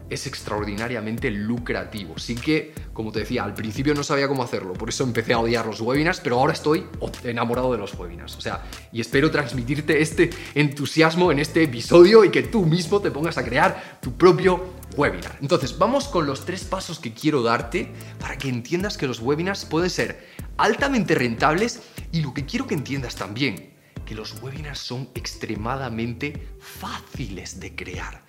es 0.09 0.27
extraordinariamente 0.27 1.31
lucrativo. 1.31 2.19
Sí 2.19 2.35
que, 2.35 2.73
como 2.93 3.13
te 3.13 3.21
decía, 3.21 3.45
al 3.45 3.55
principio 3.55 3.95
no 3.95 4.03
sabía 4.03 4.29
cómo 4.29 4.43
hacerlo, 4.43 4.73
por 4.73 4.89
eso 4.89 5.05
empecé 5.05 5.33
a 5.33 5.39
odiar 5.39 5.67
los 5.67 5.81
webinars, 5.81 6.21
pero 6.21 6.39
ahora 6.39 6.53
estoy 6.53 6.87
enamorado 7.25 7.73
de 7.73 7.79
los 7.79 7.95
webinars. 7.95 8.37
O 8.37 8.41
sea, 8.41 8.65
y 8.93 9.01
espero 9.01 9.31
transmitirte 9.31 10.01
este 10.01 10.31
entusiasmo 10.55 11.33
en 11.33 11.39
este 11.39 11.63
episodio 11.63 12.25
y 12.25 12.31
que 12.31 12.43
tú 12.43 12.65
mismo 12.65 13.01
te 13.01 13.11
pongas 13.11 13.39
a 13.39 13.45
crear 13.45 13.99
tu 14.01 14.17
propio 14.17 14.75
webinar. 14.97 15.39
Entonces, 15.41 15.77
vamos 15.77 16.09
con 16.09 16.27
los 16.27 16.45
tres 16.45 16.65
pasos 16.65 16.99
que 16.99 17.13
quiero 17.13 17.43
darte 17.43 17.93
para 18.21 18.39
que 18.39 18.49
entiendas 18.49 18.97
que 18.97 19.07
los 19.07 19.21
webinars 19.21 19.65
pueden 19.65 19.91
ser 19.91 20.29
altamente 20.57 21.15
rentables 21.15 21.83
y 22.13 22.23
lo 22.23 22.33
que 22.33 22.47
quiero 22.47 22.67
que 22.67 22.75
entiendas 22.75 23.17
también, 23.17 23.75
que 24.05 24.15
los 24.15 24.41
webinars 24.41 24.79
son 24.79 25.11
extremadamente 25.15 26.49
fáciles 26.61 27.61
de 27.61 27.75
crear 27.75 28.25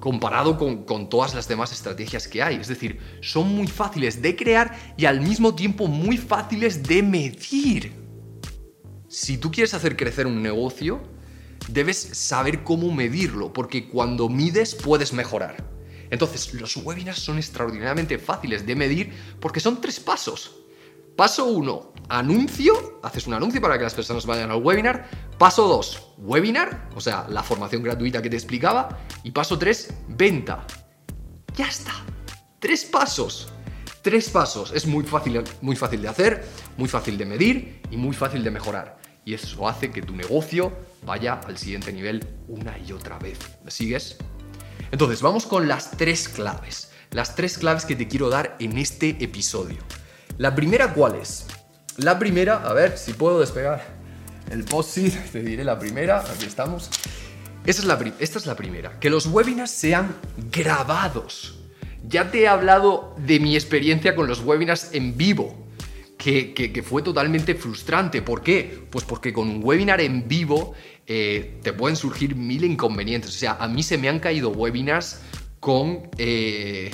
comparado 0.00 0.58
con, 0.58 0.84
con, 0.84 1.08
todas 1.08 1.34
las 1.34 1.48
demás 1.48 1.72
estrategias 1.72 2.28
que 2.28 2.42
hay. 2.42 2.56
Es 2.56 2.68
decir, 2.68 2.98
son 3.20 3.54
muy 3.54 3.66
fáciles 3.66 4.22
de 4.22 4.36
crear 4.36 4.94
y 4.96 5.04
al 5.06 5.20
mismo 5.20 5.54
tiempo 5.54 5.86
muy 5.86 6.16
fáciles 6.16 6.82
de 6.82 7.02
medir. 7.02 7.92
Si 9.08 9.36
tú 9.38 9.50
quieres 9.50 9.74
hacer 9.74 9.96
crecer 9.96 10.26
un 10.26 10.42
negocio, 10.42 11.02
debes 11.68 11.98
saber 11.98 12.64
cómo 12.64 12.92
medirlo, 12.92 13.52
porque 13.52 13.88
cuando 13.88 14.28
mides 14.28 14.74
puedes 14.74 15.12
mejorar. 15.12 15.72
Entonces, 16.10 16.54
los 16.54 16.76
webinars 16.76 17.20
son 17.20 17.38
extraordinariamente 17.38 18.18
fáciles 18.18 18.66
de 18.66 18.76
medir 18.76 19.12
porque 19.40 19.60
son 19.60 19.80
tres 19.80 19.98
pasos. 19.98 20.61
Paso 21.16 21.44
1, 21.44 21.92
anuncio, 22.08 23.00
haces 23.02 23.26
un 23.26 23.34
anuncio 23.34 23.60
para 23.60 23.76
que 23.76 23.84
las 23.84 23.94
personas 23.94 24.24
vayan 24.24 24.50
al 24.50 24.62
webinar. 24.62 25.08
Paso 25.38 25.68
2, 25.68 26.14
webinar, 26.18 26.88
o 26.94 27.00
sea, 27.00 27.26
la 27.28 27.42
formación 27.42 27.82
gratuita 27.82 28.22
que 28.22 28.30
te 28.30 28.36
explicaba. 28.36 28.98
Y 29.22 29.30
paso 29.30 29.58
3, 29.58 29.94
venta. 30.08 30.66
Ya 31.54 31.66
está. 31.66 31.92
Tres 32.58 32.84
pasos. 32.84 33.52
Tres 34.00 34.30
pasos. 34.30 34.72
Es 34.72 34.86
muy 34.86 35.04
fácil, 35.04 35.44
muy 35.60 35.76
fácil 35.76 36.00
de 36.00 36.08
hacer, 36.08 36.44
muy 36.76 36.88
fácil 36.88 37.18
de 37.18 37.26
medir 37.26 37.82
y 37.90 37.96
muy 37.96 38.14
fácil 38.14 38.42
de 38.42 38.50
mejorar. 38.50 38.98
Y 39.24 39.34
eso 39.34 39.68
hace 39.68 39.90
que 39.90 40.02
tu 40.02 40.16
negocio 40.16 40.72
vaya 41.04 41.34
al 41.46 41.58
siguiente 41.58 41.92
nivel 41.92 42.26
una 42.48 42.76
y 42.78 42.92
otra 42.92 43.18
vez. 43.18 43.38
¿Me 43.64 43.70
sigues? 43.70 44.16
Entonces, 44.90 45.22
vamos 45.22 45.46
con 45.46 45.68
las 45.68 45.90
tres 45.92 46.28
claves. 46.28 46.90
Las 47.10 47.36
tres 47.36 47.58
claves 47.58 47.84
que 47.84 47.96
te 47.96 48.08
quiero 48.08 48.30
dar 48.30 48.56
en 48.58 48.78
este 48.78 49.10
episodio. 49.22 49.78
La 50.38 50.54
primera, 50.54 50.92
¿cuál 50.94 51.16
es? 51.16 51.46
La 51.98 52.18
primera, 52.18 52.62
a 52.66 52.72
ver 52.72 52.96
si 52.96 53.12
puedo 53.12 53.40
despegar 53.40 53.84
el 54.50 54.64
post-it, 54.64 55.14
te 55.30 55.42
diré 55.42 55.62
la 55.62 55.78
primera, 55.78 56.20
aquí 56.20 56.46
estamos. 56.46 56.90
Esta 57.64 57.82
es, 57.82 58.46
la, 58.46 58.56
primera, 58.56 58.98
que 58.98 59.08
los 59.08 59.26
webinars 59.26 59.70
sean 59.70 60.16
grabados. 60.50 61.60
Ya 62.08 62.30
te 62.30 62.42
he 62.42 62.48
hablado 62.48 63.14
de 63.18 63.38
mi 63.38 63.54
experiencia 63.54 64.16
con 64.16 64.26
los 64.26 64.40
webinars 64.40 64.94
en 64.94 65.16
vivo, 65.16 65.68
que, 66.18 66.84
fue 66.84 67.02
totalmente 67.02 67.54
frustrante. 67.54 68.20
¿Por 68.20 68.42
qué? 68.42 68.86
Pues 68.90 69.04
porque 69.04 69.32
con 69.32 69.48
un 69.48 69.60
webinar 69.62 70.00
en 70.00 70.26
vivo 70.26 70.74
eh, 71.06 71.60
te 71.62 71.72
pueden 71.72 71.96
surgir 71.96 72.34
mil 72.34 72.64
inconvenientes. 72.64 73.30
O 73.30 73.38
sea, 73.38 73.56
a 73.60 73.68
mí 73.68 73.82
se 73.82 73.96
me 73.96 74.08
han 74.08 74.18
caído 74.18 74.50
webinars 74.50 75.20
con... 75.60 76.08
Eh, 76.18 76.90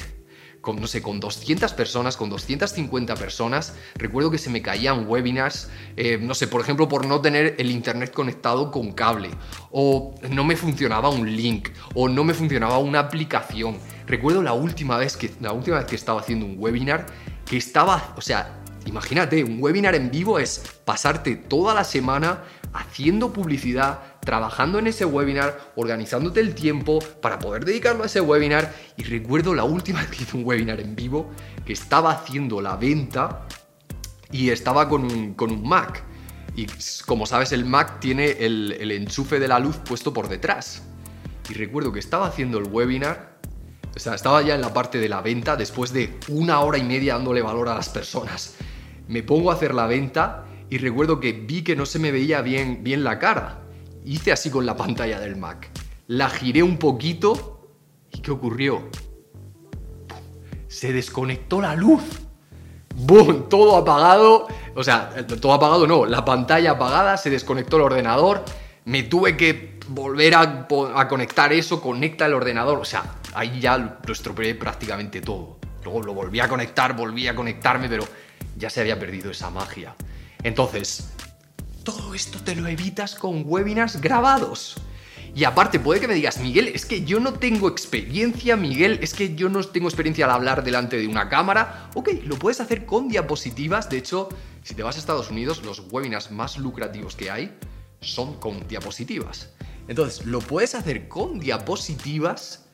no 0.76 0.86
sé, 0.86 1.02
con 1.02 1.20
200 1.20 1.72
personas, 1.72 2.16
con 2.16 2.30
250 2.30 3.14
personas. 3.16 3.74
Recuerdo 3.94 4.30
que 4.30 4.38
se 4.38 4.50
me 4.50 4.62
caían 4.62 5.06
webinars, 5.08 5.70
eh, 5.96 6.18
no 6.20 6.34
sé, 6.34 6.48
por 6.48 6.60
ejemplo, 6.60 6.88
por 6.88 7.06
no 7.06 7.20
tener 7.20 7.56
el 7.58 7.70
internet 7.70 8.12
conectado 8.12 8.70
con 8.70 8.92
cable, 8.92 9.30
o 9.70 10.14
no 10.30 10.44
me 10.44 10.56
funcionaba 10.56 11.08
un 11.08 11.34
link, 11.36 11.68
o 11.94 12.08
no 12.08 12.24
me 12.24 12.34
funcionaba 12.34 12.78
una 12.78 13.00
aplicación. 13.00 13.78
Recuerdo 14.06 14.42
la 14.42 14.52
última 14.52 14.96
vez 14.96 15.16
que, 15.16 15.30
la 15.40 15.52
última 15.52 15.78
vez 15.78 15.86
que 15.86 15.96
estaba 15.96 16.20
haciendo 16.20 16.46
un 16.46 16.56
webinar, 16.58 17.06
que 17.44 17.56
estaba, 17.56 18.14
o 18.16 18.20
sea, 18.20 18.60
imagínate, 18.86 19.44
un 19.44 19.62
webinar 19.62 19.94
en 19.94 20.10
vivo 20.10 20.38
es 20.38 20.62
pasarte 20.84 21.36
toda 21.36 21.74
la 21.74 21.84
semana 21.84 22.44
haciendo 22.72 23.32
publicidad, 23.32 24.00
trabajando 24.28 24.78
en 24.78 24.86
ese 24.88 25.06
webinar, 25.06 25.72
organizándote 25.74 26.40
el 26.40 26.54
tiempo 26.54 26.98
para 27.22 27.38
poder 27.38 27.64
dedicarlo 27.64 28.02
a 28.02 28.06
ese 28.06 28.20
webinar. 28.20 28.74
Y 28.98 29.04
recuerdo 29.04 29.54
la 29.54 29.64
última 29.64 30.00
vez 30.02 30.10
que 30.10 30.22
hice 30.24 30.36
un 30.36 30.44
webinar 30.44 30.80
en 30.80 30.94
vivo 30.94 31.30
que 31.64 31.72
estaba 31.72 32.10
haciendo 32.10 32.60
la 32.60 32.76
venta 32.76 33.46
y 34.30 34.50
estaba 34.50 34.86
con 34.86 35.04
un, 35.04 35.62
Mac. 35.66 36.04
Y 36.54 36.66
como 37.06 37.24
sabes, 37.24 37.52
el 37.52 37.64
Mac 37.64 38.00
tiene 38.00 38.32
el, 38.32 38.76
el 38.78 38.90
enchufe 38.90 39.40
de 39.40 39.48
la 39.48 39.58
luz 39.58 39.78
puesto 39.78 40.12
por 40.12 40.28
detrás. 40.28 40.82
Y 41.48 41.54
recuerdo 41.54 41.90
que 41.90 42.00
estaba 42.00 42.26
haciendo 42.26 42.58
el 42.58 42.64
webinar, 42.64 43.38
o 43.96 43.98
sea, 43.98 44.14
estaba 44.14 44.42
ya 44.42 44.54
en 44.54 44.60
la 44.60 44.74
parte 44.74 44.98
de 44.98 45.08
la 45.08 45.22
venta 45.22 45.56
después 45.56 45.90
de 45.90 46.18
una 46.28 46.60
hora 46.60 46.76
y 46.76 46.82
media 46.82 47.14
dándole 47.14 47.40
valor 47.40 47.70
a 47.70 47.74
las 47.76 47.88
personas. 47.88 48.56
Me 49.06 49.22
pongo 49.22 49.50
a 49.50 49.54
hacer 49.54 49.72
la 49.72 49.86
venta 49.86 50.44
y 50.68 50.76
recuerdo 50.76 51.18
que 51.18 51.32
vi 51.32 51.62
que 51.62 51.74
no 51.74 51.86
se 51.86 51.98
me 51.98 52.12
veía 52.12 52.42
bien, 52.42 52.84
bien 52.84 53.04
la 53.04 53.18
cara. 53.18 53.64
Hice 54.08 54.32
así 54.32 54.48
con 54.48 54.64
la 54.64 54.74
pantalla 54.74 55.20
del 55.20 55.36
Mac. 55.36 55.68
La 56.06 56.30
giré 56.30 56.62
un 56.62 56.78
poquito 56.78 57.74
y 58.10 58.20
¿qué 58.20 58.30
ocurrió? 58.30 58.88
Se 60.66 60.94
desconectó 60.94 61.60
la 61.60 61.74
luz. 61.76 62.02
¡Boom! 62.94 63.50
Todo 63.50 63.76
apagado. 63.76 64.48
O 64.74 64.82
sea, 64.82 65.10
todo 65.26 65.52
apagado 65.52 65.86
no, 65.86 66.06
la 66.06 66.24
pantalla 66.24 66.70
apagada, 66.70 67.18
se 67.18 67.28
desconectó 67.28 67.76
el 67.76 67.82
ordenador. 67.82 68.46
Me 68.86 69.02
tuve 69.02 69.36
que 69.36 69.78
volver 69.88 70.36
a, 70.36 70.66
a 70.94 71.06
conectar 71.06 71.52
eso, 71.52 71.78
conecta 71.82 72.24
el 72.24 72.32
ordenador. 72.32 72.78
O 72.78 72.86
sea, 72.86 73.16
ahí 73.34 73.60
ya 73.60 73.76
lo 73.76 74.10
estropeé 74.10 74.54
prácticamente 74.54 75.20
todo. 75.20 75.58
Luego 75.84 76.02
lo 76.02 76.14
volví 76.14 76.40
a 76.40 76.48
conectar, 76.48 76.96
volví 76.96 77.28
a 77.28 77.34
conectarme, 77.34 77.90
pero 77.90 78.04
ya 78.56 78.70
se 78.70 78.80
había 78.80 78.98
perdido 78.98 79.30
esa 79.30 79.50
magia. 79.50 79.94
Entonces, 80.42 81.12
todo 81.88 82.12
esto 82.12 82.38
te 82.44 82.54
lo 82.54 82.68
evitas 82.68 83.14
con 83.14 83.44
webinars 83.46 83.98
grabados. 83.98 84.76
Y 85.34 85.44
aparte, 85.44 85.80
puede 85.80 86.00
que 86.00 86.06
me 86.06 86.12
digas, 86.12 86.38
Miguel, 86.38 86.68
es 86.68 86.84
que 86.84 87.02
yo 87.06 87.18
no 87.18 87.32
tengo 87.32 87.66
experiencia, 87.66 88.56
Miguel, 88.56 88.98
es 89.00 89.14
que 89.14 89.34
yo 89.34 89.48
no 89.48 89.64
tengo 89.64 89.88
experiencia 89.88 90.26
al 90.26 90.32
hablar 90.32 90.62
delante 90.62 90.98
de 90.98 91.08
una 91.08 91.30
cámara. 91.30 91.88
Ok, 91.94 92.10
lo 92.24 92.38
puedes 92.38 92.60
hacer 92.60 92.84
con 92.84 93.08
diapositivas. 93.08 93.88
De 93.88 93.96
hecho, 93.96 94.28
si 94.62 94.74
te 94.74 94.82
vas 94.82 94.96
a 94.96 94.98
Estados 94.98 95.30
Unidos, 95.30 95.64
los 95.64 95.82
webinars 95.90 96.30
más 96.30 96.58
lucrativos 96.58 97.16
que 97.16 97.30
hay 97.30 97.56
son 98.02 98.34
con 98.34 98.68
diapositivas. 98.68 99.48
Entonces, 99.88 100.26
lo 100.26 100.40
puedes 100.40 100.74
hacer 100.74 101.08
con 101.08 101.40
diapositivas 101.40 102.67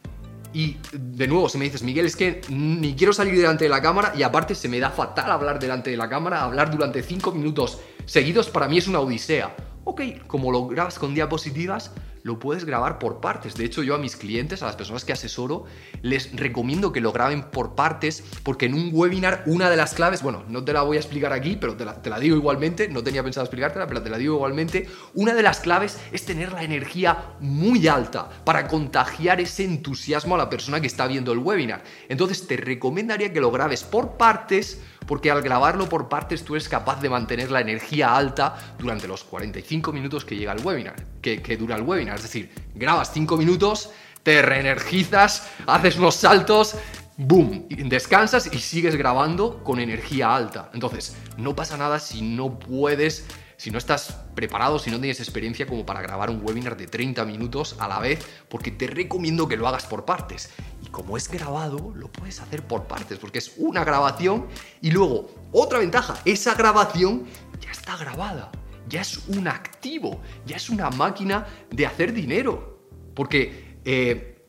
y 0.54 0.76
de 0.92 1.26
nuevo, 1.26 1.48
si 1.48 1.58
me 1.58 1.64
dices, 1.64 1.82
Miguel, 1.82 2.06
es 2.06 2.14
que 2.14 2.40
ni 2.48 2.94
quiero 2.94 3.12
salir 3.12 3.36
delante 3.36 3.64
de 3.64 3.70
la 3.70 3.82
cámara 3.82 4.12
y 4.16 4.22
aparte 4.22 4.54
se 4.54 4.68
me 4.68 4.78
da 4.78 4.90
fatal 4.90 5.30
hablar 5.30 5.58
delante 5.58 5.90
de 5.90 5.96
la 5.96 6.08
cámara, 6.08 6.42
hablar 6.42 6.70
durante 6.70 7.02
5 7.02 7.32
minutos 7.32 7.80
seguidos 8.06 8.50
para 8.50 8.68
mí 8.68 8.78
es 8.78 8.86
una 8.86 9.00
odisea. 9.00 9.56
Ok, 9.82 10.00
como 10.28 10.52
lo 10.52 10.66
grabas 10.68 10.98
con 10.98 11.12
diapositivas, 11.12 11.90
lo 12.24 12.38
puedes 12.38 12.64
grabar 12.64 12.98
por 12.98 13.20
partes. 13.20 13.54
De 13.54 13.66
hecho, 13.66 13.82
yo 13.82 13.94
a 13.94 13.98
mis 13.98 14.16
clientes, 14.16 14.62
a 14.62 14.66
las 14.66 14.76
personas 14.76 15.04
que 15.04 15.12
asesoro, 15.12 15.66
les 16.00 16.34
recomiendo 16.34 16.90
que 16.90 17.02
lo 17.02 17.12
graben 17.12 17.50
por 17.50 17.74
partes 17.74 18.24
porque 18.42 18.64
en 18.64 18.72
un 18.72 18.88
webinar 18.92 19.42
una 19.44 19.68
de 19.68 19.76
las 19.76 19.92
claves, 19.92 20.22
bueno, 20.22 20.42
no 20.48 20.64
te 20.64 20.72
la 20.72 20.82
voy 20.82 20.96
a 20.96 21.00
explicar 21.00 21.34
aquí, 21.34 21.56
pero 21.60 21.76
te 21.76 21.84
la, 21.84 22.18
digo 22.18 22.34
igualmente, 22.34 22.88
no 22.88 23.04
tenía 23.04 23.22
pensado 23.22 23.44
explicártela, 23.44 23.86
pero 23.86 24.02
te 24.02 24.08
la 24.08 24.16
digo 24.16 24.36
igualmente, 24.36 24.88
una 25.12 25.34
de 25.34 25.42
las 25.42 25.60
claves 25.60 26.00
es 26.12 26.24
tener 26.24 26.52
la 26.52 26.64
energía 26.64 27.34
muy 27.40 27.86
alta 27.88 28.30
para 28.44 28.68
contagiar 28.68 29.42
ese 29.42 29.64
entusiasmo 29.64 30.34
a 30.34 30.38
la 30.38 30.48
persona 30.48 30.80
que 30.80 30.86
está 30.86 31.06
viendo 31.06 31.30
el 31.30 31.40
webinar. 31.40 31.84
Entonces 32.08 32.46
te 32.46 32.56
recomendaría 32.56 33.34
que 33.34 33.40
lo 33.42 33.50
grabes 33.50 33.84
por 33.84 34.16
partes 34.16 34.80
porque 35.06 35.30
al 35.30 35.42
grabarlo 35.42 35.88
por 35.88 36.08
partes 36.08 36.44
tú 36.44 36.54
eres 36.54 36.68
capaz 36.68 37.00
de 37.00 37.08
mantener 37.08 37.50
la 37.50 37.60
energía 37.60 38.16
alta 38.16 38.56
durante 38.78 39.08
los 39.08 39.24
45 39.24 39.92
minutos 39.92 40.24
que 40.24 40.36
llega 40.36 40.52
el 40.52 40.64
webinar, 40.64 40.96
que, 41.20 41.56
dura 41.56 41.76
el 41.76 41.82
webinar. 41.82 42.16
Es 42.16 42.22
decir, 42.22 42.50
grabas 42.74 43.12
5 43.12 43.36
minutos, 43.36 43.90
te 44.22 44.42
reenergizas, 44.42 45.48
haces 45.66 45.96
unos 45.96 46.16
saltos, 46.16 46.76
boom, 47.16 47.66
descansas 47.68 48.48
y 48.52 48.58
sigues 48.58 48.96
grabando 48.96 49.62
con 49.62 49.80
energía 49.80 50.34
alta. 50.34 50.70
Entonces, 50.74 51.16
no 51.36 51.54
pasa 51.54 51.76
nada 51.76 51.98
si 51.98 52.22
no 52.22 52.58
puedes 52.58 53.26
si 53.56 53.70
no 53.70 53.78
estás 53.78 54.16
preparado, 54.34 54.78
si 54.78 54.90
no 54.90 54.98
tienes 54.98 55.20
experiencia 55.20 55.66
como 55.66 55.86
para 55.86 56.02
grabar 56.02 56.30
un 56.30 56.44
webinar 56.44 56.76
de 56.76 56.86
30 56.86 57.24
minutos 57.24 57.76
a 57.78 57.88
la 57.88 57.98
vez, 57.98 58.24
porque 58.48 58.70
te 58.70 58.86
recomiendo 58.86 59.48
que 59.48 59.56
lo 59.56 59.68
hagas 59.68 59.86
por 59.86 60.04
partes. 60.04 60.50
Y 60.82 60.88
como 60.88 61.16
es 61.16 61.28
grabado, 61.28 61.92
lo 61.94 62.10
puedes 62.10 62.40
hacer 62.40 62.62
por 62.66 62.84
partes, 62.84 63.18
porque 63.18 63.38
es 63.38 63.52
una 63.56 63.84
grabación 63.84 64.46
y 64.80 64.90
luego 64.90 65.30
otra 65.52 65.78
ventaja, 65.78 66.18
esa 66.24 66.54
grabación 66.54 67.24
ya 67.60 67.70
está 67.70 67.96
grabada, 67.96 68.50
ya 68.88 69.00
es 69.00 69.18
un 69.28 69.48
activo, 69.48 70.20
ya 70.46 70.56
es 70.56 70.68
una 70.70 70.90
máquina 70.90 71.46
de 71.70 71.86
hacer 71.86 72.12
dinero. 72.12 72.78
Porque 73.14 73.78
eh, 73.84 74.44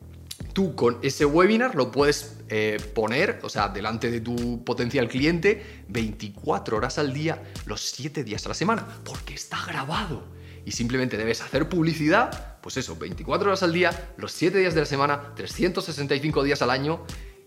tú 0.54 0.76
con 0.76 0.98
ese 1.04 1.26
webinar 1.26 1.76
lo 1.76 1.92
puedes 1.92 2.35
eh, 2.50 2.78
poner, 2.94 3.40
o 3.44 3.50
sea, 3.50 3.70
delante 3.70 4.12
de 4.12 4.22
tu 4.22 4.64
potencial 4.64 5.08
cliente 5.08 5.84
24 5.88 6.78
horas 6.78 6.98
al 7.00 7.14
día, 7.14 7.42
los 7.66 7.82
7 7.82 8.24
días 8.24 8.46
a 8.46 8.50
la 8.50 8.56
semana, 8.56 8.88
porque 9.04 9.34
está 9.34 9.66
grabado. 9.66 10.28
Y 10.66 10.72
simplemente 10.72 11.18
debes 11.18 11.42
hacer 11.42 11.70
publicidad, 11.70 12.60
pues 12.62 12.78
eso, 12.78 12.96
24 12.96 13.48
horas 13.48 13.64
al 13.64 13.74
día, 13.74 14.14
los 14.18 14.32
7 14.32 14.58
días 14.60 14.74
de 14.74 14.82
la 14.82 14.86
semana, 14.86 15.34
365 15.36 16.44
días 16.44 16.62
al 16.62 16.70
año, 16.72 17.06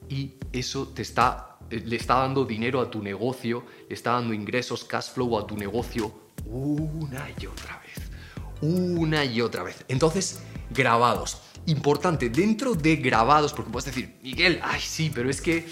y 0.08 0.34
eso 0.52 0.88
te 0.88 1.02
está, 1.02 1.58
eh, 1.70 1.82
le 1.84 1.96
está 1.96 2.14
dando 2.14 2.44
dinero 2.44 2.80
a 2.80 2.90
tu 2.90 3.02
negocio, 3.02 3.64
le 3.88 3.94
está 3.94 4.12
dando 4.12 4.34
ingresos, 4.34 4.84
cash 4.84 5.10
flow 5.12 5.38
a 5.38 5.46
tu 5.46 5.56
negocio 5.56 6.28
una 6.46 7.28
y 7.38 7.46
otra 7.46 7.80
vez. 7.80 8.10
Una 8.60 9.24
y 9.24 9.40
otra 9.40 9.62
vez. 9.62 9.84
Entonces, 9.88 10.40
grabados 10.70 11.42
importante 11.68 12.30
dentro 12.30 12.74
de 12.74 12.96
grabados, 12.96 13.52
porque 13.52 13.70
puedes 13.70 13.86
decir, 13.86 14.16
Miguel, 14.22 14.60
ay, 14.62 14.80
sí, 14.80 15.10
pero 15.14 15.28
es 15.30 15.40
que, 15.40 15.66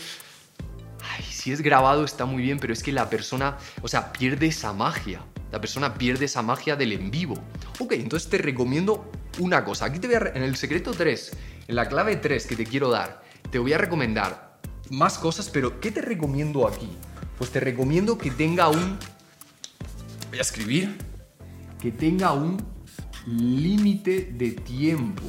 ay, 1.03 1.25
si 1.29 1.53
es 1.53 1.61
grabado 1.61 2.05
está 2.05 2.27
muy 2.27 2.43
bien, 2.43 2.59
pero 2.59 2.73
es 2.73 2.83
que 2.83 2.93
la 2.93 3.09
persona, 3.09 3.57
o 3.83 3.89
sea, 3.89 4.13
pierde 4.13 4.47
esa 4.47 4.73
magia. 4.73 5.23
La 5.51 5.61
persona 5.61 5.95
pierde 5.95 6.27
esa 6.27 6.43
magia 6.43 6.77
del 6.77 6.93
en 6.93 7.11
vivo. 7.11 7.37
Ok, 7.79 7.93
entonces 7.93 8.29
te 8.29 8.39
recomiendo 8.39 9.11
una 9.39 9.65
cosa. 9.65 9.87
Aquí 9.87 9.99
te 9.99 10.07
voy 10.07 10.17
a, 10.17 10.33
en 10.35 10.43
el 10.43 10.57
secreto 10.57 10.93
3, 10.93 11.33
en 11.69 11.77
la 11.77 11.89
clave 11.89 12.17
3 12.17 12.47
que 12.47 12.57
te 12.57 12.65
quiero 12.65 12.91
dar, 12.91 13.23
te 13.51 13.59
voy 13.59 13.73
a 13.73 13.79
recomendar 13.79 14.59
más 14.91 15.19
cosas, 15.19 15.49
pero 15.49 15.81
¿qué 15.81 15.91
te 15.91 16.03
recomiendo 16.03 16.67
aquí? 16.67 16.89
Pues 17.39 17.51
te 17.51 17.61
recomiendo 17.61 18.19
que 18.19 18.31
tenga 18.31 18.69
un, 18.69 18.99
voy 20.31 20.39
a 20.39 20.43
escribir, 20.43 20.99
que 21.81 21.93
tenga 21.93 22.33
un 22.33 22.57
límite 23.27 24.33
de 24.33 24.53
tiempo. 24.53 25.23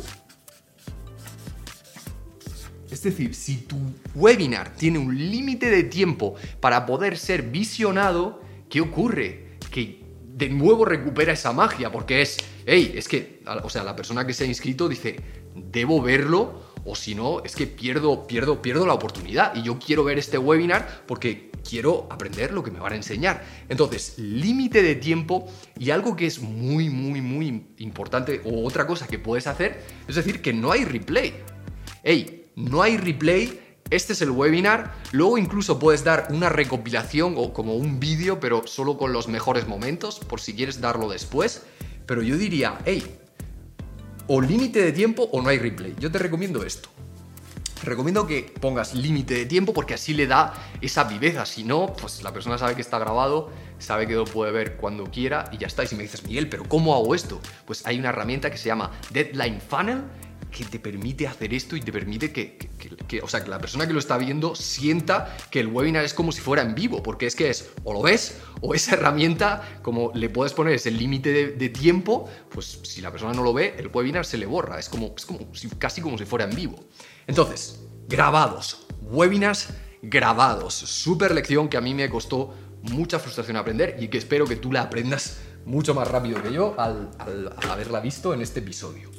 Es 2.89 3.03
decir, 3.03 3.35
si 3.35 3.57
tu 3.57 3.77
webinar 4.15 4.73
tiene 4.75 4.99
un 4.99 5.15
límite 5.15 5.69
de 5.69 5.83
tiempo 5.83 6.35
para 6.59 6.85
poder 6.85 7.17
ser 7.17 7.43
visionado, 7.43 8.41
¿qué 8.69 8.81
ocurre? 8.81 9.57
Que 9.71 10.03
de 10.33 10.49
nuevo 10.49 10.85
recupera 10.85 11.33
esa 11.33 11.51
magia, 11.51 11.91
porque 11.91 12.21
es, 12.21 12.37
hey, 12.65 12.93
es 12.95 13.07
que, 13.07 13.41
o 13.63 13.69
sea, 13.69 13.83
la 13.83 13.95
persona 13.95 14.25
que 14.25 14.33
se 14.33 14.45
ha 14.45 14.47
inscrito 14.47 14.87
dice, 14.87 15.17
debo 15.55 16.01
verlo, 16.01 16.67
o 16.85 16.95
si 16.95 17.15
no, 17.15 17.43
es 17.43 17.55
que 17.55 17.67
pierdo, 17.67 18.25
pierdo, 18.27 18.61
pierdo 18.61 18.85
la 18.85 18.93
oportunidad 18.93 19.53
y 19.55 19.63
yo 19.63 19.77
quiero 19.77 20.05
ver 20.05 20.17
este 20.17 20.37
webinar 20.37 21.03
porque 21.05 21.51
quiero 21.67 22.07
aprender 22.09 22.53
lo 22.53 22.63
que 22.63 22.71
me 22.71 22.79
van 22.79 22.93
a 22.93 22.95
enseñar. 22.95 23.43
Entonces, 23.67 24.17
límite 24.17 24.81
de 24.81 24.95
tiempo 24.95 25.51
y 25.77 25.89
algo 25.89 26.15
que 26.15 26.27
es 26.27 26.39
muy, 26.39 26.89
muy, 26.89 27.19
muy 27.19 27.65
importante, 27.79 28.41
o 28.45 28.65
otra 28.65 28.87
cosa 28.87 29.05
que 29.07 29.19
puedes 29.19 29.47
hacer, 29.47 29.83
es 30.07 30.15
decir, 30.15 30.41
que 30.41 30.53
no 30.53 30.71
hay 30.71 30.85
replay. 30.85 31.33
hey, 32.03 32.36
no 32.57 32.81
hay 32.81 32.97
replay, 32.97 33.61
este 33.91 34.13
es 34.13 34.21
el 34.23 34.31
webinar, 34.31 34.95
luego 35.11 35.37
incluso 35.37 35.77
puedes 35.77 36.03
dar 36.03 36.27
una 36.31 36.49
recopilación 36.49 37.35
o 37.37 37.53
como 37.53 37.75
un 37.75 37.99
vídeo, 37.99 38.39
pero 38.39 38.65
solo 38.65 38.97
con 38.97 39.13
los 39.13 39.27
mejores 39.27 39.67
momentos, 39.67 40.19
por 40.19 40.41
si 40.41 40.55
quieres 40.55 40.81
darlo 40.81 41.07
después. 41.07 41.61
Pero 42.07 42.23
yo 42.23 42.35
diría, 42.35 42.79
hey, 42.85 43.03
o 44.25 44.41
límite 44.41 44.81
de 44.81 44.91
tiempo 44.91 45.29
o 45.31 45.41
no 45.41 45.49
hay 45.49 45.59
replay. 45.59 45.95
Yo 45.99 46.11
te 46.11 46.17
recomiendo 46.17 46.63
esto. 46.63 46.89
Recomiendo 47.83 48.25
que 48.25 48.51
pongas 48.59 48.95
límite 48.95 49.35
de 49.35 49.45
tiempo 49.45 49.71
porque 49.71 49.93
así 49.93 50.15
le 50.15 50.25
da 50.25 50.53
esa 50.81 51.03
viveza. 51.03 51.45
Si 51.45 51.63
no, 51.63 51.93
pues 51.93 52.23
la 52.23 52.33
persona 52.33 52.57
sabe 52.57 52.73
que 52.73 52.81
está 52.81 52.97
grabado, 52.97 53.51
sabe 53.77 54.07
que 54.07 54.15
lo 54.15 54.25
puede 54.25 54.51
ver 54.51 54.77
cuando 54.77 55.03
quiera 55.05 55.47
y 55.51 55.59
ya 55.59 55.67
está. 55.67 55.83
Y 55.83 55.87
si 55.87 55.95
me 55.95 56.01
dices, 56.01 56.23
Miguel, 56.23 56.49
¿pero 56.49 56.63
cómo 56.63 56.95
hago 56.95 57.13
esto? 57.13 57.39
Pues 57.65 57.85
hay 57.85 57.99
una 57.99 58.09
herramienta 58.09 58.49
que 58.49 58.57
se 58.57 58.65
llama 58.65 58.91
Deadline 59.11 59.61
Funnel 59.61 60.01
que 60.51 60.65
te 60.65 60.79
permite 60.79 61.27
hacer 61.27 61.53
esto 61.53 61.75
y 61.75 61.81
te 61.81 61.91
permite 61.91 62.31
que, 62.31 62.69
o 63.21 63.27
sea, 63.27 63.43
que 63.43 63.49
la 63.49 63.59
persona 63.59 63.87
que 63.87 63.93
lo 63.93 63.99
está 63.99 64.17
viendo 64.17 64.55
sienta 64.55 65.37
que 65.51 65.59
el 65.59 65.67
webinar 65.67 66.03
es 66.03 66.13
como 66.13 66.31
si 66.31 66.41
fuera 66.41 66.61
en 66.61 66.75
vivo, 66.75 67.03
porque 67.03 67.27
es 67.27 67.35
que 67.35 67.49
es 67.49 67.69
o 67.83 67.93
lo 67.93 68.01
ves 68.01 68.39
o 68.61 68.73
esa 68.73 68.93
herramienta, 68.95 69.79
como 69.81 70.11
le 70.13 70.29
puedes 70.29 70.53
poner 70.53 70.73
ese 70.73 70.91
límite 70.91 71.51
de, 71.51 71.69
tiempo, 71.69 72.29
pues 72.49 72.79
si 72.83 73.01
la 73.01 73.11
persona 73.11 73.33
no 73.33 73.43
lo 73.43 73.53
ve, 73.53 73.75
el 73.77 73.87
webinar 73.87 74.25
se 74.25 74.37
le 74.37 74.45
borra, 74.45 74.79
es 74.79 74.89
como, 74.89 75.13
es 75.15 75.25
como 75.25 75.39
casi 75.77 76.01
como 76.01 76.17
si 76.17 76.25
fuera 76.25 76.45
en 76.45 76.55
vivo. 76.55 76.79
Entonces, 77.27 77.81
grabados, 78.07 78.87
webinars 79.01 79.69
grabados, 80.01 80.73
super 80.73 81.33
lección 81.33 81.67
que 81.67 81.77
a 81.77 81.81
mí 81.81 81.93
me 81.93 82.09
costó 82.09 82.53
mucha 82.83 83.19
frustración 83.19 83.57
aprender 83.57 83.97
y 83.99 84.07
que 84.07 84.17
espero 84.17 84.45
que 84.45 84.55
tú 84.55 84.71
la 84.71 84.83
aprendas 84.83 85.39
mucho 85.65 85.93
más 85.93 86.07
rápido 86.07 86.41
que 86.41 86.53
yo 86.53 86.75
al 86.77 87.11
haberla 87.69 87.99
visto 87.99 88.33
en 88.33 88.41
este 88.41 88.59
episodio. 88.59 89.11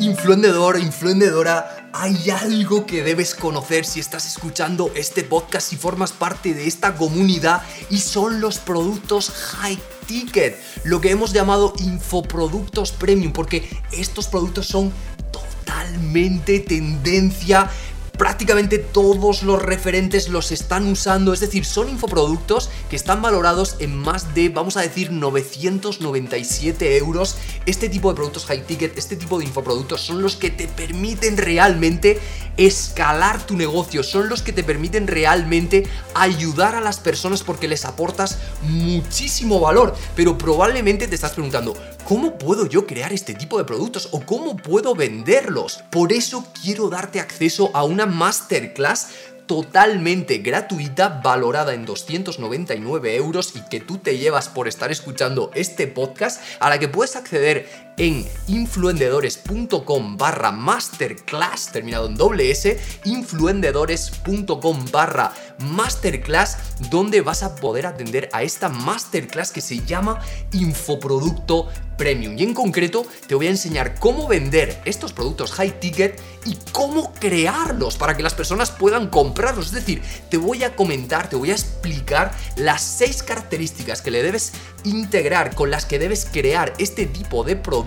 Influendedor, 0.00 0.78
influendedora, 0.80 1.88
hay 1.92 2.30
algo 2.30 2.84
que 2.86 3.02
debes 3.02 3.34
conocer 3.34 3.84
si 3.84 4.00
estás 4.00 4.26
escuchando 4.26 4.90
este 4.94 5.22
podcast 5.22 5.72
y 5.72 5.76
formas 5.76 6.12
parte 6.12 6.52
de 6.52 6.66
esta 6.66 6.96
comunidad 6.96 7.62
y 7.90 7.98
son 7.98 8.40
los 8.40 8.58
productos 8.58 9.30
high 9.30 9.78
ticket, 10.06 10.60
lo 10.84 11.00
que 11.00 11.10
hemos 11.10 11.32
llamado 11.32 11.72
infoproductos 11.78 12.92
premium, 12.92 13.32
porque 13.32 13.68
estos 13.92 14.26
productos 14.26 14.66
son 14.66 14.92
totalmente 15.30 16.60
tendencia 16.60 17.70
prácticamente 18.16 18.78
todos 18.78 19.42
los 19.42 19.60
referentes 19.60 20.28
los 20.28 20.52
están 20.52 20.86
usando, 20.86 21.32
es 21.32 21.40
decir, 21.40 21.64
son 21.64 21.88
infoproductos 21.88 22.70
están 22.94 23.22
valorados 23.22 23.76
en 23.78 23.96
más 23.96 24.34
de, 24.34 24.48
vamos 24.48 24.76
a 24.76 24.82
decir, 24.82 25.10
997 25.10 26.96
euros. 26.96 27.36
Este 27.66 27.88
tipo 27.88 28.08
de 28.08 28.16
productos 28.16 28.46
high 28.46 28.66
ticket, 28.66 28.96
este 28.96 29.16
tipo 29.16 29.38
de 29.38 29.44
infoproductos 29.44 30.00
son 30.00 30.22
los 30.22 30.36
que 30.36 30.50
te 30.50 30.68
permiten 30.68 31.36
realmente 31.36 32.20
escalar 32.56 33.44
tu 33.44 33.56
negocio, 33.56 34.02
son 34.02 34.28
los 34.28 34.42
que 34.42 34.52
te 34.52 34.62
permiten 34.62 35.06
realmente 35.06 35.86
ayudar 36.14 36.74
a 36.74 36.80
las 36.80 37.00
personas 37.00 37.42
porque 37.42 37.68
les 37.68 37.84
aportas 37.84 38.38
muchísimo 38.62 39.60
valor, 39.60 39.94
pero 40.14 40.38
probablemente 40.38 41.08
te 41.08 41.14
estás 41.14 41.32
preguntando, 41.32 41.76
¿cómo 42.04 42.38
puedo 42.38 42.66
yo 42.66 42.86
crear 42.86 43.12
este 43.12 43.34
tipo 43.34 43.58
de 43.58 43.64
productos 43.64 44.08
o 44.12 44.20
cómo 44.20 44.56
puedo 44.56 44.94
venderlos? 44.94 45.82
Por 45.90 46.12
eso 46.12 46.46
quiero 46.62 46.88
darte 46.88 47.20
acceso 47.20 47.70
a 47.74 47.84
una 47.84 48.06
masterclass 48.06 49.08
totalmente 49.46 50.38
gratuita, 50.38 51.20
valorada 51.22 51.74
en 51.74 51.84
299 51.84 53.16
euros 53.16 53.54
y 53.54 53.60
que 53.68 53.80
tú 53.80 53.98
te 53.98 54.18
llevas 54.18 54.48
por 54.48 54.68
estar 54.68 54.90
escuchando 54.90 55.50
este 55.54 55.86
podcast, 55.86 56.42
a 56.60 56.70
la 56.70 56.78
que 56.78 56.88
puedes 56.88 57.16
acceder 57.16 57.93
en 57.96 58.26
influendedores.com 58.48 60.16
barra 60.16 60.52
masterclass, 60.52 61.70
terminado 61.72 62.06
en 62.06 62.16
doble 62.16 62.50
S, 62.50 62.78
influendedores.com 63.04 64.84
barra 64.90 65.32
masterclass, 65.58 66.58
donde 66.90 67.20
vas 67.20 67.42
a 67.42 67.56
poder 67.56 67.86
atender 67.86 68.28
a 68.32 68.42
esta 68.42 68.68
masterclass 68.68 69.52
que 69.52 69.60
se 69.60 69.84
llama 69.84 70.20
Infoproducto 70.52 71.68
Premium. 71.96 72.36
Y 72.36 72.42
en 72.42 72.54
concreto 72.54 73.06
te 73.26 73.34
voy 73.34 73.46
a 73.46 73.50
enseñar 73.50 73.98
cómo 73.98 74.26
vender 74.26 74.80
estos 74.84 75.12
productos 75.12 75.52
high 75.52 75.78
ticket 75.78 76.20
y 76.44 76.58
cómo 76.72 77.12
crearlos 77.14 77.96
para 77.96 78.16
que 78.16 78.22
las 78.22 78.34
personas 78.34 78.70
puedan 78.70 79.08
comprarlos. 79.08 79.66
Es 79.66 79.72
decir, 79.72 80.02
te 80.28 80.36
voy 80.36 80.64
a 80.64 80.74
comentar, 80.74 81.28
te 81.28 81.36
voy 81.36 81.50
a 81.50 81.54
explicar 81.54 82.32
las 82.56 82.82
seis 82.82 83.22
características 83.22 84.02
que 84.02 84.10
le 84.10 84.22
debes 84.22 84.52
integrar, 84.82 85.54
con 85.54 85.70
las 85.70 85.86
que 85.86 85.98
debes 85.98 86.26
crear 86.30 86.74
este 86.78 87.06
tipo 87.06 87.44
de 87.44 87.56
productos 87.56 87.83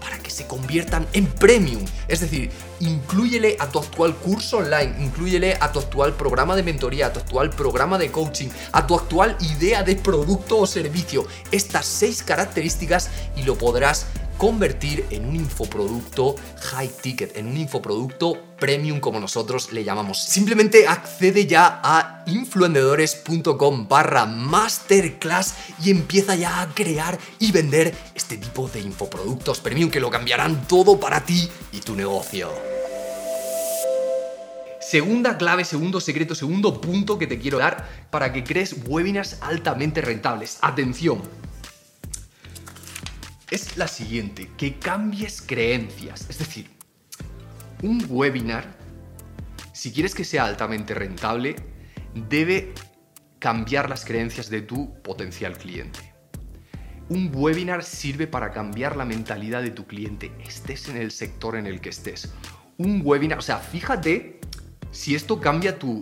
para 0.00 0.18
que 0.18 0.30
se 0.30 0.46
conviertan 0.46 1.06
en 1.12 1.26
premium. 1.26 1.84
Es 2.08 2.20
decir, 2.20 2.50
incluyele 2.80 3.56
a 3.58 3.68
tu 3.68 3.78
actual 3.78 4.14
curso 4.14 4.58
online, 4.58 4.94
incluyele 5.00 5.56
a 5.60 5.72
tu 5.72 5.78
actual 5.78 6.14
programa 6.14 6.56
de 6.56 6.62
mentoría, 6.62 7.06
a 7.06 7.12
tu 7.12 7.20
actual 7.20 7.50
programa 7.50 7.98
de 7.98 8.10
coaching, 8.10 8.48
a 8.72 8.86
tu 8.86 8.94
actual 8.94 9.36
idea 9.40 9.82
de 9.82 9.96
producto 9.96 10.58
o 10.58 10.66
servicio. 10.66 11.26
Estas 11.50 11.86
seis 11.86 12.22
características 12.22 13.10
y 13.36 13.42
lo 13.42 13.56
podrás 13.56 14.06
convertir 14.36 15.04
en 15.10 15.26
un 15.26 15.36
infoproducto 15.36 16.36
high 16.72 16.90
ticket, 17.02 17.36
en 17.36 17.46
un 17.46 17.56
infoproducto 17.56 18.36
premium 18.58 19.00
como 19.00 19.20
nosotros 19.20 19.72
le 19.72 19.84
llamamos. 19.84 20.22
Simplemente 20.22 20.86
accede 20.86 21.46
ya 21.46 21.80
a 21.82 22.24
influendedores.com 22.26 23.88
barra 23.88 24.26
masterclass 24.26 25.54
y 25.82 25.90
empieza 25.90 26.34
ya 26.34 26.60
a 26.60 26.68
crear 26.74 27.18
y 27.38 27.52
vender 27.52 27.94
este 28.14 28.36
tipo 28.36 28.68
de 28.68 28.80
infoproductos 28.80 29.60
premium 29.60 29.90
que 29.90 30.00
lo 30.00 30.10
cambiarán 30.10 30.66
todo 30.66 30.98
para 30.98 31.24
ti 31.24 31.48
y 31.72 31.80
tu 31.80 31.94
negocio. 31.94 32.50
Segunda 34.86 35.36
clave, 35.36 35.64
segundo 35.64 36.00
secreto, 36.00 36.36
segundo 36.36 36.80
punto 36.80 37.18
que 37.18 37.26
te 37.26 37.40
quiero 37.40 37.58
dar 37.58 37.88
para 38.08 38.32
que 38.32 38.44
crees 38.44 38.76
webinars 38.86 39.38
altamente 39.42 40.00
rentables. 40.00 40.58
Atención, 40.60 41.22
es 43.50 43.76
la 43.76 43.88
siguiente, 43.88 44.50
que 44.56 44.78
cambies 44.78 45.42
creencias. 45.42 46.26
Es 46.28 46.38
decir, 46.38 46.70
un 47.82 48.04
webinar, 48.08 48.76
si 49.72 49.92
quieres 49.92 50.14
que 50.14 50.24
sea 50.24 50.44
altamente 50.44 50.94
rentable, 50.94 51.56
debe 52.14 52.72
cambiar 53.38 53.88
las 53.88 54.04
creencias 54.04 54.50
de 54.50 54.62
tu 54.62 55.00
potencial 55.02 55.56
cliente. 55.56 56.14
Un 57.08 57.30
webinar 57.32 57.84
sirve 57.84 58.26
para 58.26 58.50
cambiar 58.50 58.96
la 58.96 59.04
mentalidad 59.04 59.62
de 59.62 59.70
tu 59.70 59.86
cliente, 59.86 60.32
estés 60.44 60.88
en 60.88 60.96
el 60.96 61.12
sector 61.12 61.54
en 61.56 61.66
el 61.66 61.80
que 61.80 61.90
estés. 61.90 62.32
Un 62.78 63.02
webinar, 63.04 63.38
o 63.38 63.42
sea, 63.42 63.58
fíjate 63.58 64.40
si 64.90 65.14
esto 65.14 65.40
cambia 65.40 65.78
tu, 65.78 66.00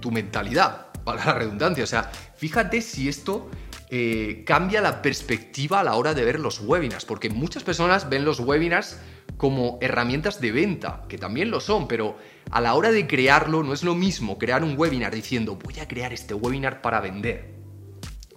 tu 0.00 0.10
mentalidad, 0.10 0.90
para 1.04 1.24
la 1.24 1.34
redundancia, 1.34 1.84
o 1.84 1.86
sea, 1.86 2.10
fíjate 2.36 2.80
si 2.80 3.08
esto 3.08 3.50
eh, 3.90 4.44
cambia 4.46 4.80
la 4.80 5.02
perspectiva 5.02 5.80
a 5.80 5.84
la 5.84 5.96
hora 5.96 6.14
de 6.14 6.24
ver 6.24 6.38
los 6.38 6.60
webinars, 6.60 7.04
porque 7.04 7.28
muchas 7.28 7.64
personas 7.64 8.08
ven 8.08 8.24
los 8.24 8.38
webinars 8.38 9.00
como 9.36 9.78
herramientas 9.80 10.40
de 10.40 10.52
venta, 10.52 11.02
que 11.08 11.18
también 11.18 11.50
lo 11.50 11.60
son, 11.60 11.88
pero 11.88 12.16
a 12.50 12.60
la 12.60 12.74
hora 12.74 12.92
de 12.92 13.08
crearlo 13.08 13.64
no 13.64 13.72
es 13.72 13.82
lo 13.82 13.94
mismo 13.94 14.38
crear 14.38 14.62
un 14.62 14.78
webinar 14.78 15.12
diciendo 15.12 15.56
voy 15.56 15.80
a 15.80 15.88
crear 15.88 16.12
este 16.12 16.34
webinar 16.34 16.82
para 16.82 17.00
vender, 17.00 17.54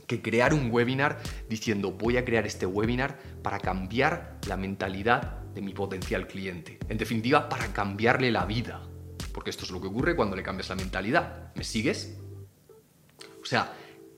que 0.07 0.21
crear 0.23 0.55
un 0.55 0.71
webinar 0.71 1.19
diciendo 1.49 1.91
voy 1.91 2.17
a 2.17 2.25
crear 2.25 2.47
este 2.47 2.65
webinar 2.65 3.19
para 3.43 3.59
cambiar 3.59 4.39
la 4.47 4.57
mentalidad 4.57 5.39
de 5.53 5.61
mi 5.61 5.73
potencial 5.73 6.27
cliente. 6.27 6.79
En 6.89 6.97
definitiva, 6.97 7.47
para 7.47 7.67
cambiarle 7.67 8.31
la 8.31 8.45
vida. 8.45 8.81
Porque 9.33 9.49
esto 9.49 9.65
es 9.65 9.71
lo 9.71 9.81
que 9.81 9.87
ocurre 9.87 10.15
cuando 10.15 10.35
le 10.35 10.43
cambias 10.43 10.69
la 10.69 10.75
mentalidad. 10.75 11.53
¿Me 11.55 11.63
sigues? 11.63 12.17
O 13.41 13.45
sea, 13.45 13.73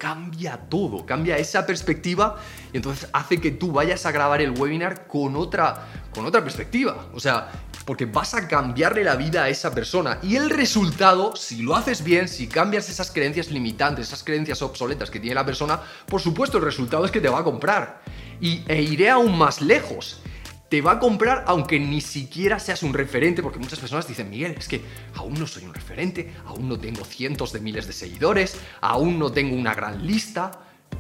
cambia 0.06 0.58
todo, 0.70 1.04
cambia 1.04 1.36
esa 1.40 1.66
perspectiva 1.66 2.38
y 2.72 2.78
entonces 2.78 3.10
hace 3.12 3.42
que 3.42 3.50
tú 3.50 3.72
vayas 3.72 4.06
a 4.06 4.12
grabar 4.12 4.40
el 4.40 4.52
webinar 4.52 5.08
con 5.08 5.36
otra, 5.36 5.88
con 6.14 6.28
otra 6.28 6.44
perspectiva. 6.44 7.08
O 7.16 7.20
sea, 7.20 7.50
porque 7.86 8.06
vas 8.06 8.36
a 8.36 8.48
cambiarle 8.48 9.04
la 9.04 9.16
vida 9.16 9.46
a 9.46 9.50
esa 9.50 9.74
persona. 9.74 10.20
Y 10.22 10.36
el 10.36 10.52
resultado, 10.52 11.36
si 11.36 11.64
lo 11.64 11.76
haces 11.76 12.04
bien, 12.04 12.28
si 12.28 12.46
cambias 12.46 12.88
esas 12.88 13.10
creencias 13.10 13.50
limitantes, 13.50 14.10
esas 14.10 14.24
creencias 14.24 14.62
obsoletas 14.62 15.10
que 15.10 15.20
tiene 15.20 15.34
la 15.34 15.46
persona, 15.46 15.82
por 16.06 16.22
supuesto 16.22 16.60
el 16.60 16.66
resultado 16.66 17.04
es 17.06 17.10
que 17.10 17.20
te 17.20 17.30
va 17.30 17.40
a 17.40 17.44
comprar. 17.44 18.02
Y, 18.40 18.64
e 18.68 18.84
iré 18.84 19.10
aún 19.10 19.36
más 19.36 19.60
lejos 19.60 20.20
te 20.76 20.82
va 20.82 20.92
a 20.92 21.00
comprar 21.00 21.46
aunque 21.48 21.80
ni 21.80 22.02
siquiera 22.02 22.60
seas 22.60 22.84
un 22.84 22.94
referente, 22.94 23.42
porque 23.42 23.60
muchas 23.60 23.80
personas 23.80 24.10
dicen, 24.10 24.30
Miguel, 24.30 24.56
es 24.58 24.68
que 24.68 24.82
aún 25.14 25.36
no 25.36 25.48
soy 25.48 25.64
un 25.64 25.74
referente, 25.74 26.34
aún 26.46 26.68
no 26.68 26.78
tengo 26.78 27.06
cientos 27.06 27.54
de 27.54 27.62
miles 27.62 27.88
de 27.88 27.94
seguidores, 27.94 28.60
aún 28.82 29.18
no 29.18 29.32
tengo 29.32 29.56
una 29.56 29.74
gran 29.74 30.06
lista. 30.06 30.52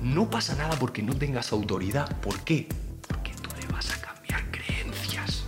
No 0.02 0.30
pasa 0.30 0.56
nada 0.56 0.80
porque 0.80 1.04
no 1.04 1.14
tengas 1.14 1.52
autoridad. 1.52 2.22
¿Por 2.22 2.40
qué? 2.46 2.70
Porque 3.06 3.34
tú 3.34 3.50
le 3.60 3.68
vas 3.68 3.92
a 3.92 4.00
cambiar 4.00 4.50
creencias. 4.50 5.44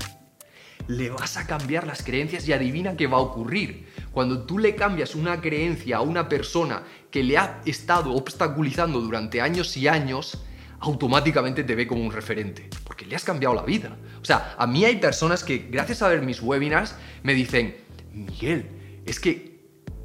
Le 0.89 1.09
vas 1.09 1.37
a 1.37 1.47
cambiar 1.47 1.87
las 1.87 2.03
creencias 2.03 2.45
y 2.49 2.51
adivina 2.51 2.97
qué 2.97 3.07
va 3.07 3.19
a 3.19 3.21
ocurrir. 3.21 3.87
Cuando 4.11 4.45
tú 4.45 4.59
le 4.59 4.75
cambias 4.75 5.15
una 5.15 5.39
creencia 5.39 5.95
a 5.95 6.01
una 6.01 6.27
persona 6.27 6.83
que 7.11 7.23
le 7.23 7.37
ha 7.37 7.61
estado 7.63 8.13
obstaculizando 8.13 8.99
durante 8.99 9.39
años 9.39 9.77
y 9.77 9.87
años, 9.87 10.37
automáticamente 10.79 11.63
te 11.63 11.75
ve 11.75 11.87
como 11.87 12.03
un 12.03 12.11
referente, 12.11 12.69
porque 12.83 13.05
le 13.05 13.15
has 13.15 13.23
cambiado 13.23 13.55
la 13.55 13.63
vida. 13.63 13.97
O 14.21 14.25
sea, 14.25 14.55
a 14.57 14.67
mí 14.67 14.85
hay 14.85 14.97
personas 14.97 15.43
que, 15.43 15.67
gracias 15.69 16.01
a 16.01 16.07
ver 16.09 16.21
mis 16.21 16.41
webinars, 16.41 16.95
me 17.23 17.33
dicen, 17.33 17.75
Miguel, 18.13 18.69
es 19.05 19.19
que 19.19 19.57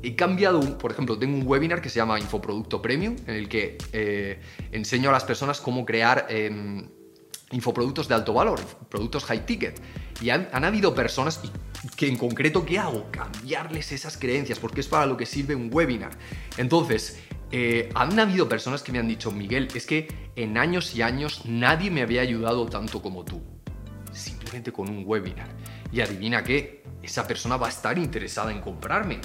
he 0.02 0.16
cambiado, 0.16 0.78
por 0.78 0.90
ejemplo, 0.90 1.18
tengo 1.18 1.36
un 1.36 1.46
webinar 1.46 1.80
que 1.80 1.88
se 1.88 1.96
llama 1.96 2.18
Infoproducto 2.18 2.82
Premium, 2.82 3.16
en 3.26 3.34
el 3.34 3.48
que 3.48 3.78
eh, 3.92 4.40
enseño 4.72 5.10
a 5.10 5.12
las 5.12 5.24
personas 5.24 5.60
cómo 5.60 5.84
crear 5.84 6.26
em, 6.28 6.88
infoproductos 7.52 8.08
de 8.08 8.14
alto 8.14 8.34
valor, 8.34 8.60
productos 8.88 9.24
high 9.24 9.46
ticket. 9.46 9.80
Y 10.20 10.30
han, 10.30 10.64
habido 10.64 10.94
personas 10.94 11.40
que 11.96 12.08
en 12.08 12.16
concreto, 12.16 12.64
¿qué 12.64 12.78
hago? 12.78 13.06
Cambiarles 13.10 13.92
esas 13.92 14.16
creencias, 14.16 14.58
porque 14.58 14.80
es 14.80 14.88
para 14.88 15.06
lo 15.06 15.16
que 15.16 15.26
sirve 15.26 15.54
un 15.54 15.68
webinar. 15.72 16.12
Entonces, 16.56 17.20
eh, 17.52 17.90
han 17.94 18.18
habido 18.18 18.48
personas 18.48 18.82
que 18.82 18.92
me 18.92 18.98
han 18.98 19.06
dicho, 19.06 19.30
Miguel, 19.30 19.68
es 19.74 19.86
que 19.86 20.08
en 20.36 20.56
años 20.56 20.94
y 20.94 21.02
años 21.02 21.42
nadie 21.44 21.90
me 21.90 22.00
había 22.00 22.22
ayudado 22.22 22.66
tanto 22.66 23.02
como 23.02 23.24
tú. 23.24 23.42
Simplemente 24.10 24.72
con 24.72 24.88
un 24.88 25.04
webinar. 25.06 25.48
Y 25.92 26.00
adivina 26.00 26.42
qué, 26.42 26.82
esa 27.02 27.26
persona 27.26 27.58
va 27.58 27.66
a 27.66 27.70
estar 27.70 27.98
interesada 27.98 28.50
en 28.50 28.62
comprarme. 28.62 29.20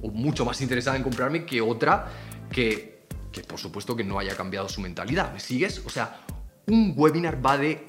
O 0.00 0.10
mucho 0.10 0.44
más 0.44 0.60
interesada 0.60 0.96
en 0.96 1.02
comprarme 1.02 1.44
que 1.44 1.60
otra 1.60 2.06
que, 2.50 3.06
que 3.32 3.40
por 3.42 3.58
supuesto 3.58 3.96
que 3.96 4.04
no 4.04 4.18
haya 4.18 4.36
cambiado 4.36 4.68
su 4.68 4.80
mentalidad. 4.80 5.32
¿Me 5.32 5.40
sigues? 5.40 5.82
O 5.84 5.90
sea, 5.90 6.24
un 6.68 6.94
webinar 6.96 7.44
va 7.44 7.58
de 7.58 7.84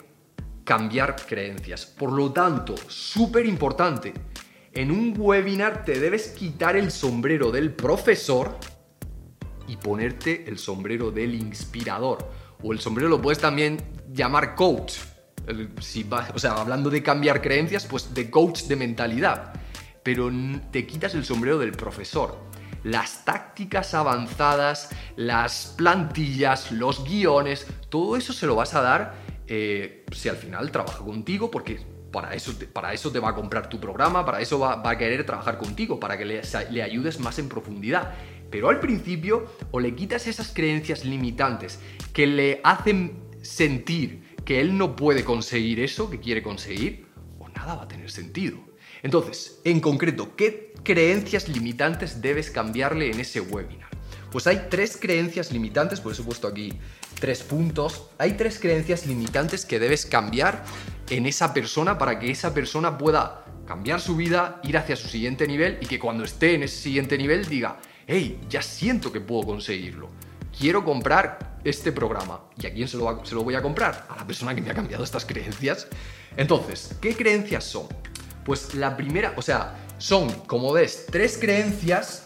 cambiar 0.64 1.16
creencias. 1.16 1.86
Por 1.86 2.12
lo 2.12 2.32
tanto, 2.32 2.76
súper 2.88 3.46
importante, 3.46 4.14
en 4.72 4.90
un 4.90 5.14
webinar 5.16 5.86
te 5.86 6.00
debes 6.00 6.30
quitar 6.30 6.76
el 6.76 6.92
sombrero 6.92 7.52
del 7.52 7.74
profesor 7.74 8.58
y 9.68 9.78
ponerte 9.78 10.46
el 10.48 10.58
sombrero 10.58 11.12
del 11.12 11.36
inspirador. 11.36 12.30
O 12.62 12.72
el 12.72 12.80
sombrero 12.80 13.10
lo 13.10 13.22
puedes 13.22 13.40
también 13.40 13.78
llamar 14.12 14.56
coach. 14.56 14.94
Si 15.82 16.08
o 16.34 16.40
sea, 16.40 16.54
hablando 16.54 16.90
de 16.90 17.04
cambiar 17.04 17.42
creencias, 17.42 17.86
pues 17.86 18.14
de 18.14 18.30
coach 18.30 18.64
de 18.64 18.76
mentalidad. 18.76 19.54
Pero 20.02 20.32
te 20.72 20.86
quitas 20.86 21.14
el 21.16 21.26
sombrero 21.26 21.58
del 21.60 21.72
profesor. 21.72 22.38
Las 22.84 23.24
tácticas 23.24 23.94
avanzadas, 23.94 24.90
las 25.16 25.74
plantillas, 25.78 26.72
los 26.72 27.04
guiones, 27.04 27.66
todo 27.90 28.18
eso 28.18 28.34
se 28.34 28.46
lo 28.46 28.56
vas 28.56 28.74
a 28.74 28.82
dar 28.82 29.14
eh, 29.48 30.06
si 30.12 30.28
al 30.30 30.36
final 30.36 30.70
trabaja 30.72 31.00
contigo, 31.00 31.50
porque 31.50 31.80
para 32.12 32.34
eso, 32.36 32.54
te, 32.54 32.68
para 32.68 32.94
eso 32.94 33.12
te 33.12 33.20
va 33.20 33.30
a 33.30 33.36
comprar 33.36 33.68
tu 33.68 33.80
programa, 33.80 34.26
para 34.26 34.40
eso 34.42 34.60
va, 34.60 34.82
a 34.84 34.98
querer 34.98 35.26
trabajar 35.26 35.58
contigo, 35.58 36.00
para 36.00 36.18
que 36.18 36.26
le 36.26 36.84
ayudes 36.84 37.20
más 37.20 37.40
en 37.40 37.50
profundidad. 37.50 38.14
Pero 38.54 38.70
al 38.70 38.80
principio 38.80 39.48
o 39.72 39.80
le 39.80 39.96
quitas 39.96 40.28
esas 40.28 40.54
creencias 40.54 41.06
limitantes 41.06 41.80
que 42.14 42.28
le 42.28 42.62
hacen 42.64 43.18
sentir 43.42 44.36
que 44.46 44.62
él 44.62 44.78
no 44.78 44.96
puede 44.96 45.24
conseguir 45.24 45.80
eso 45.80 46.08
que 46.12 46.20
quiere 46.20 46.44
conseguir, 46.44 47.08
o 47.40 47.50
nada 47.50 47.74
va 47.74 47.82
a 47.82 47.88
tener 47.88 48.12
sentido. 48.12 48.60
Entonces, 49.02 49.60
en 49.64 49.80
concreto, 49.80 50.36
¿qué 50.36 50.76
creencias 50.84 51.50
limitantes 51.50 52.22
debes 52.22 52.52
cambiarle 52.52 53.10
en 53.10 53.22
ese 53.22 53.42
webinar? 53.42 53.90
Pues 54.32 54.46
hay 54.46 54.68
tres 54.70 54.98
creencias 55.02 55.52
limitantes, 55.52 56.00
por 56.00 56.12
eso 56.12 56.22
he 56.22 56.26
puesto 56.26 56.48
aquí 56.48 56.74
tres 57.20 57.42
puntos. 57.42 58.10
Hay 58.20 58.34
tres 58.34 58.60
creencias 58.60 59.08
limitantes 59.08 59.66
que 59.66 59.80
debes 59.80 60.06
cambiar 60.06 60.64
en 61.10 61.26
esa 61.26 61.56
persona 61.56 61.98
para 61.98 62.20
que 62.20 62.30
esa 62.30 62.54
persona 62.54 63.00
pueda 63.00 63.46
cambiar 63.66 64.00
su 64.00 64.16
vida, 64.16 64.62
ir 64.64 64.78
hacia 64.78 64.96
su 64.96 65.08
siguiente 65.08 65.48
nivel 65.48 65.80
y 65.82 65.88
que 65.88 65.98
cuando 65.98 66.24
esté 66.24 66.54
en 66.54 66.62
ese 66.62 66.78
siguiente 66.78 67.18
nivel 67.18 67.46
diga, 67.46 67.80
hey, 68.08 68.40
ya 68.50 68.62
siento 68.62 69.12
que 69.12 69.22
puedo 69.22 69.44
conseguirlo. 69.44 70.10
Quiero 70.58 70.84
comprar 70.84 71.60
este 71.64 71.92
programa. 71.92 72.42
¿Y 72.62 72.68
a 72.68 72.74
quién 72.74 72.88
se 72.88 72.98
lo, 72.98 73.44
voy 73.44 73.56
a 73.56 73.62
comprar? 73.62 74.06
A 74.10 74.18
la 74.18 74.28
persona 74.28 74.54
que 74.54 74.62
me 74.62 74.72
ha 74.72 74.74
cambiado 74.74 75.04
estas 75.04 75.26
creencias. 75.26 75.88
Entonces, 76.38 76.96
¿qué 77.02 77.16
creencias 77.16 77.64
son? 77.64 77.88
Pues 78.46 78.76
la 78.76 78.98
primera, 78.98 79.34
o 79.38 79.42
sea, 79.42 79.76
son, 79.98 80.30
como 80.48 80.74
ves, 80.74 81.06
tres 81.10 81.38
creencias 81.40 82.24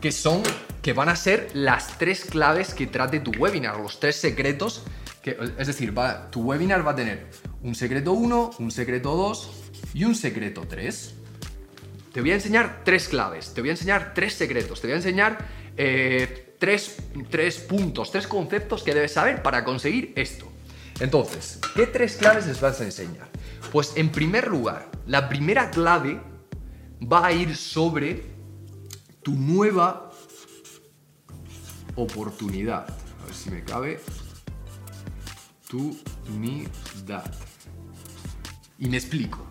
que 0.00 0.12
son, 0.12 0.42
que 0.82 0.92
van 0.92 1.08
a 1.08 1.16
ser 1.16 1.50
las 1.54 1.98
tres 1.98 2.24
claves 2.24 2.74
que 2.74 2.86
trate 2.86 3.20
tu 3.20 3.32
webinar, 3.32 3.78
los 3.80 3.98
tres 3.98 4.16
secretos. 4.16 4.84
Que, 5.22 5.36
es 5.58 5.66
decir, 5.66 5.96
va, 5.96 6.30
tu 6.30 6.42
webinar 6.42 6.86
va 6.86 6.92
a 6.92 6.96
tener 6.96 7.26
un 7.62 7.74
secreto 7.74 8.12
1, 8.12 8.52
un 8.60 8.70
secreto 8.70 9.16
2 9.16 9.50
y 9.94 10.04
un 10.04 10.14
secreto 10.14 10.62
3. 10.68 11.14
Te 12.16 12.22
voy 12.22 12.30
a 12.30 12.36
enseñar 12.36 12.80
tres 12.82 13.08
claves, 13.08 13.52
te 13.52 13.60
voy 13.60 13.68
a 13.68 13.72
enseñar 13.72 14.14
tres 14.14 14.32
secretos, 14.32 14.80
te 14.80 14.86
voy 14.86 14.94
a 14.94 14.96
enseñar 14.96 15.36
eh, 15.76 16.54
tres, 16.58 16.96
tres 17.28 17.58
puntos, 17.58 18.10
tres 18.10 18.26
conceptos 18.26 18.82
que 18.82 18.94
debes 18.94 19.12
saber 19.12 19.42
para 19.42 19.64
conseguir 19.64 20.14
esto. 20.16 20.50
Entonces, 20.98 21.60
¿qué 21.74 21.86
tres 21.86 22.16
claves 22.16 22.46
les 22.46 22.58
vas 22.58 22.80
a 22.80 22.84
enseñar? 22.84 23.28
Pues 23.70 23.92
en 23.96 24.08
primer 24.08 24.48
lugar, 24.48 24.90
la 25.06 25.28
primera 25.28 25.70
clave 25.70 26.18
va 27.02 27.26
a 27.26 27.32
ir 27.32 27.54
sobre 27.54 28.22
tu 29.22 29.34
nueva 29.34 30.10
oportunidad. 31.96 32.88
A 32.88 33.26
ver 33.26 33.34
si 33.34 33.50
me 33.50 33.62
cabe. 33.62 34.00
Tu 35.68 35.94
unidad. 36.30 37.30
Y 38.78 38.88
me 38.88 38.96
explico. 38.96 39.45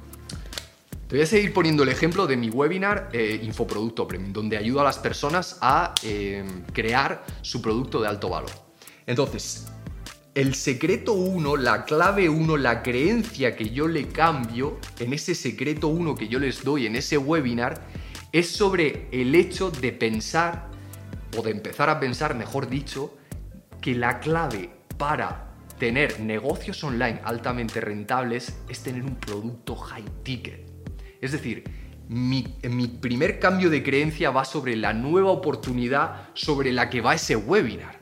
Te 1.07 1.17
voy 1.17 1.23
a 1.23 1.27
seguir 1.27 1.53
poniendo 1.53 1.83
el 1.83 1.89
ejemplo 1.89 2.25
de 2.25 2.35
mi 2.35 2.49
webinar 2.49 3.09
eh, 3.13 3.39
Infoproducto 3.43 4.07
Premium, 4.07 4.33
donde 4.33 4.57
ayudo 4.57 4.81
a 4.81 4.83
las 4.83 4.97
personas 4.97 5.59
a 5.61 5.93
eh, 6.01 6.43
crear 6.73 7.23
su 7.43 7.61
producto 7.61 8.01
de 8.01 8.07
alto 8.07 8.27
valor. 8.27 8.49
Entonces, 9.05 9.67
el 10.33 10.55
secreto 10.55 11.13
1, 11.13 11.57
la 11.57 11.85
clave 11.85 12.27
1, 12.27 12.57
la 12.57 12.81
creencia 12.81 13.55
que 13.55 13.69
yo 13.69 13.87
le 13.87 14.07
cambio 14.07 14.79
en 14.97 15.13
ese 15.13 15.35
secreto 15.35 15.89
1 15.89 16.15
que 16.15 16.27
yo 16.27 16.39
les 16.39 16.63
doy 16.63 16.87
en 16.87 16.95
ese 16.95 17.19
webinar, 17.19 17.85
es 18.31 18.49
sobre 18.49 19.07
el 19.11 19.35
hecho 19.35 19.69
de 19.69 19.91
pensar, 19.91 20.71
o 21.37 21.43
de 21.43 21.51
empezar 21.51 21.87
a 21.87 21.99
pensar, 21.99 22.33
mejor 22.33 22.67
dicho, 22.67 23.15
que 23.79 23.93
la 23.93 24.19
clave 24.19 24.71
para 24.97 25.53
tener 25.77 26.19
negocios 26.19 26.83
online 26.83 27.21
altamente 27.23 27.79
rentables 27.79 28.57
es 28.67 28.81
tener 28.81 29.03
un 29.03 29.17
producto 29.17 29.75
high 29.75 30.03
ticket. 30.23 30.64
Es 31.25 31.31
decir, 31.31 31.63
mi, 32.07 32.43
primer 33.01 33.39
cambio 33.39 33.69
de 33.69 33.81
creencia 33.81 34.29
va 34.29 34.45
sobre 34.45 34.75
la 34.75 34.93
nueva 34.93 35.31
oportunidad 35.31 36.29
sobre 36.35 36.71
la 36.71 36.89
que 36.89 37.01
va 37.01 37.15
ese 37.15 37.35
webinar. 37.35 37.97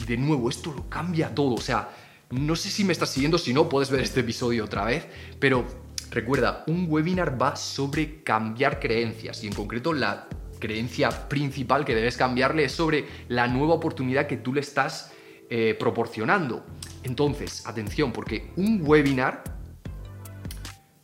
Y 0.00 0.04
de 0.04 0.16
nuevo, 0.16 0.48
esto 0.48 0.72
lo 0.72 0.88
cambia 0.88 1.34
todo. 1.34 1.54
O 1.54 1.60
sea, 1.60 1.88
no 2.30 2.56
sé 2.56 2.68
si 2.68 2.84
me 2.84 2.92
estás 2.92 3.10
siguiendo, 3.10 3.38
si 3.38 3.54
no, 3.54 3.68
puedes 3.68 3.90
ver 3.90 4.00
este 4.00 4.20
episodio 4.20 4.64
otra 4.64 4.84
vez, 4.84 5.06
pero 5.38 5.64
recuerda, 6.10 6.64
un 6.66 6.86
webinar 6.88 7.40
va 7.40 7.54
sobre 7.54 8.22
cambiar 8.22 8.80
creencias 8.80 9.44
y 9.44 9.46
en 9.46 9.52
concreto 9.52 9.92
la 9.92 10.28
creencia 10.58 11.10
principal 11.28 11.84
que 11.84 11.94
debes 11.94 12.16
cambiarle 12.16 12.64
es 12.64 12.72
sobre 12.72 13.06
la 13.28 13.46
nueva 13.48 13.74
oportunidad 13.74 14.26
que 14.26 14.36
tú 14.36 14.52
le 14.52 14.60
estás 14.60 15.12
eh, 15.48 15.76
proporcionando. 15.78 16.64
Entonces, 17.02 17.66
atención, 17.66 18.12
porque 18.12 18.50
un 18.56 18.80
webinar 18.82 19.44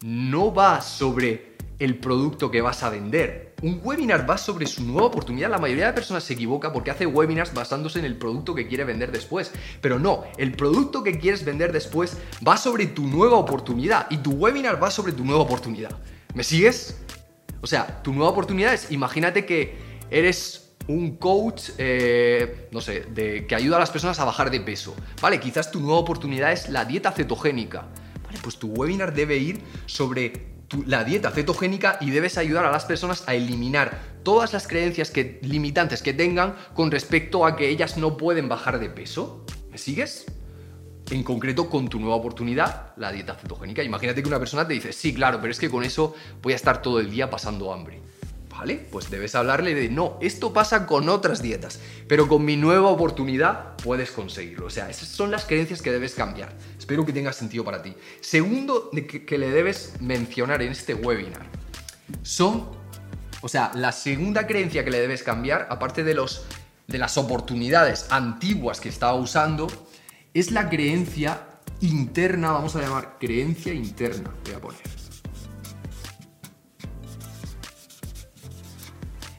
no 0.02 0.52
va 0.52 0.80
sobre 0.80 1.56
el 1.78 1.98
producto 1.98 2.50
que 2.50 2.60
vas 2.60 2.82
a 2.82 2.90
vender. 2.90 3.54
Un 3.62 3.80
webinar 3.82 4.28
va 4.28 4.38
sobre 4.38 4.66
su 4.66 4.84
nueva 4.84 5.06
oportunidad. 5.06 5.50
La 5.50 5.58
mayoría 5.58 5.86
de 5.86 5.92
personas 5.92 6.24
se 6.24 6.34
equivoca 6.34 6.72
porque 6.72 6.90
hace 6.90 7.06
webinars 7.06 7.54
basándose 7.54 7.98
en 7.98 8.04
el 8.04 8.16
producto 8.16 8.54
que 8.54 8.66
quiere 8.66 8.84
vender 8.84 9.12
después. 9.12 9.52
Pero 9.80 9.98
no, 9.98 10.24
el 10.36 10.52
producto 10.52 11.02
que 11.02 11.18
quieres 11.18 11.44
vender 11.44 11.72
después 11.72 12.16
va 12.46 12.56
sobre 12.56 12.86
tu 12.86 13.06
nueva 13.06 13.36
oportunidad 13.36 14.06
y 14.10 14.18
tu 14.18 14.32
webinar 14.32 14.82
va 14.82 14.90
sobre 14.90 15.12
tu 15.12 15.24
nueva 15.24 15.42
oportunidad. 15.42 15.90
¿Me 16.34 16.44
sigues? 16.44 16.98
O 17.60 17.66
sea, 17.66 18.02
tu 18.02 18.12
nueva 18.12 18.30
oportunidad 18.30 18.74
es, 18.74 18.90
imagínate 18.92 19.44
que 19.44 19.76
eres 20.10 20.70
un 20.86 21.16
coach, 21.16 21.70
eh, 21.78 22.68
no 22.70 22.80
sé, 22.80 23.06
que 23.46 23.54
ayuda 23.54 23.76
a 23.76 23.80
las 23.80 23.90
personas 23.90 24.18
a 24.20 24.24
bajar 24.24 24.50
de 24.50 24.60
peso. 24.60 24.94
Vale, 25.20 25.38
quizás 25.38 25.70
tu 25.70 25.80
nueva 25.80 25.98
oportunidad 25.98 26.52
es 26.52 26.68
la 26.70 26.84
dieta 26.84 27.12
cetogénica 27.12 27.88
pues 28.42 28.58
tu 28.58 28.68
webinar 28.68 29.14
debe 29.14 29.36
ir 29.36 29.60
sobre 29.86 30.58
la 30.86 31.04
dieta 31.04 31.30
cetogénica 31.30 31.98
y 32.00 32.10
debes 32.10 32.36
ayudar 32.36 32.66
a 32.66 32.70
las 32.70 32.84
personas 32.84 33.24
a 33.26 33.34
eliminar 33.34 33.98
todas 34.22 34.52
las 34.52 34.68
creencias 34.68 35.10
que, 35.10 35.38
limitantes 35.42 36.02
que 36.02 36.12
tengan 36.12 36.56
con 36.74 36.90
respecto 36.90 37.46
a 37.46 37.56
que 37.56 37.68
ellas 37.68 37.96
no 37.96 38.16
pueden 38.16 38.48
bajar 38.48 38.78
de 38.78 38.90
peso. 38.90 39.46
¿Me 39.70 39.78
sigues? 39.78 40.26
En 41.10 41.22
concreto 41.22 41.70
con 41.70 41.88
tu 41.88 41.98
nueva 41.98 42.16
oportunidad, 42.16 42.92
la 42.96 43.12
dieta 43.12 43.34
cetogénica. 43.34 43.82
Imagínate 43.82 44.22
que 44.22 44.28
una 44.28 44.38
persona 44.38 44.68
te 44.68 44.74
dice, 44.74 44.92
sí, 44.92 45.14
claro, 45.14 45.38
pero 45.40 45.50
es 45.50 45.58
que 45.58 45.70
con 45.70 45.84
eso 45.84 46.14
voy 46.42 46.52
a 46.52 46.56
estar 46.56 46.82
todo 46.82 47.00
el 47.00 47.10
día 47.10 47.30
pasando 47.30 47.72
hambre. 47.72 48.02
¿Vale? 48.58 48.74
Pues 48.90 49.08
debes 49.08 49.36
hablarle 49.36 49.72
de, 49.72 49.88
no, 49.88 50.18
esto 50.20 50.52
pasa 50.52 50.84
con 50.84 51.08
otras 51.08 51.40
dietas, 51.40 51.78
pero 52.08 52.26
con 52.26 52.44
mi 52.44 52.56
nueva 52.56 52.88
oportunidad 52.88 53.76
puedes 53.76 54.10
conseguirlo. 54.10 54.66
O 54.66 54.70
sea, 54.70 54.90
esas 54.90 55.06
son 55.06 55.30
las 55.30 55.44
creencias 55.44 55.80
que 55.80 55.92
debes 55.92 56.16
cambiar. 56.16 56.52
Espero 56.76 57.06
que 57.06 57.12
tenga 57.12 57.32
sentido 57.32 57.64
para 57.64 57.82
ti. 57.82 57.94
Segundo 58.20 58.90
que, 58.90 59.38
le 59.38 59.50
debes 59.52 59.92
mencionar 60.00 60.60
en 60.62 60.72
este 60.72 60.94
webinar 60.94 61.46
son, 62.24 62.68
o 63.42 63.48
sea, 63.48 63.70
la 63.76 63.92
segunda 63.92 64.48
creencia 64.48 64.84
que 64.84 64.90
le 64.90 64.98
debes 64.98 65.22
cambiar, 65.22 65.68
aparte 65.70 66.02
de, 66.02 66.14
los, 66.14 66.44
de 66.88 66.98
las 66.98 67.16
oportunidades 67.16 68.06
antiguas 68.10 68.80
que 68.80 68.88
estaba 68.88 69.14
usando, 69.14 69.68
es 70.34 70.50
la 70.50 70.68
creencia 70.68 71.46
interna, 71.80 72.50
vamos 72.50 72.74
a 72.74 72.80
llamar 72.80 73.18
creencia 73.20 73.72
interna, 73.72 74.34
voy 74.44 74.54
a 74.54 74.58
poner. 74.60 74.97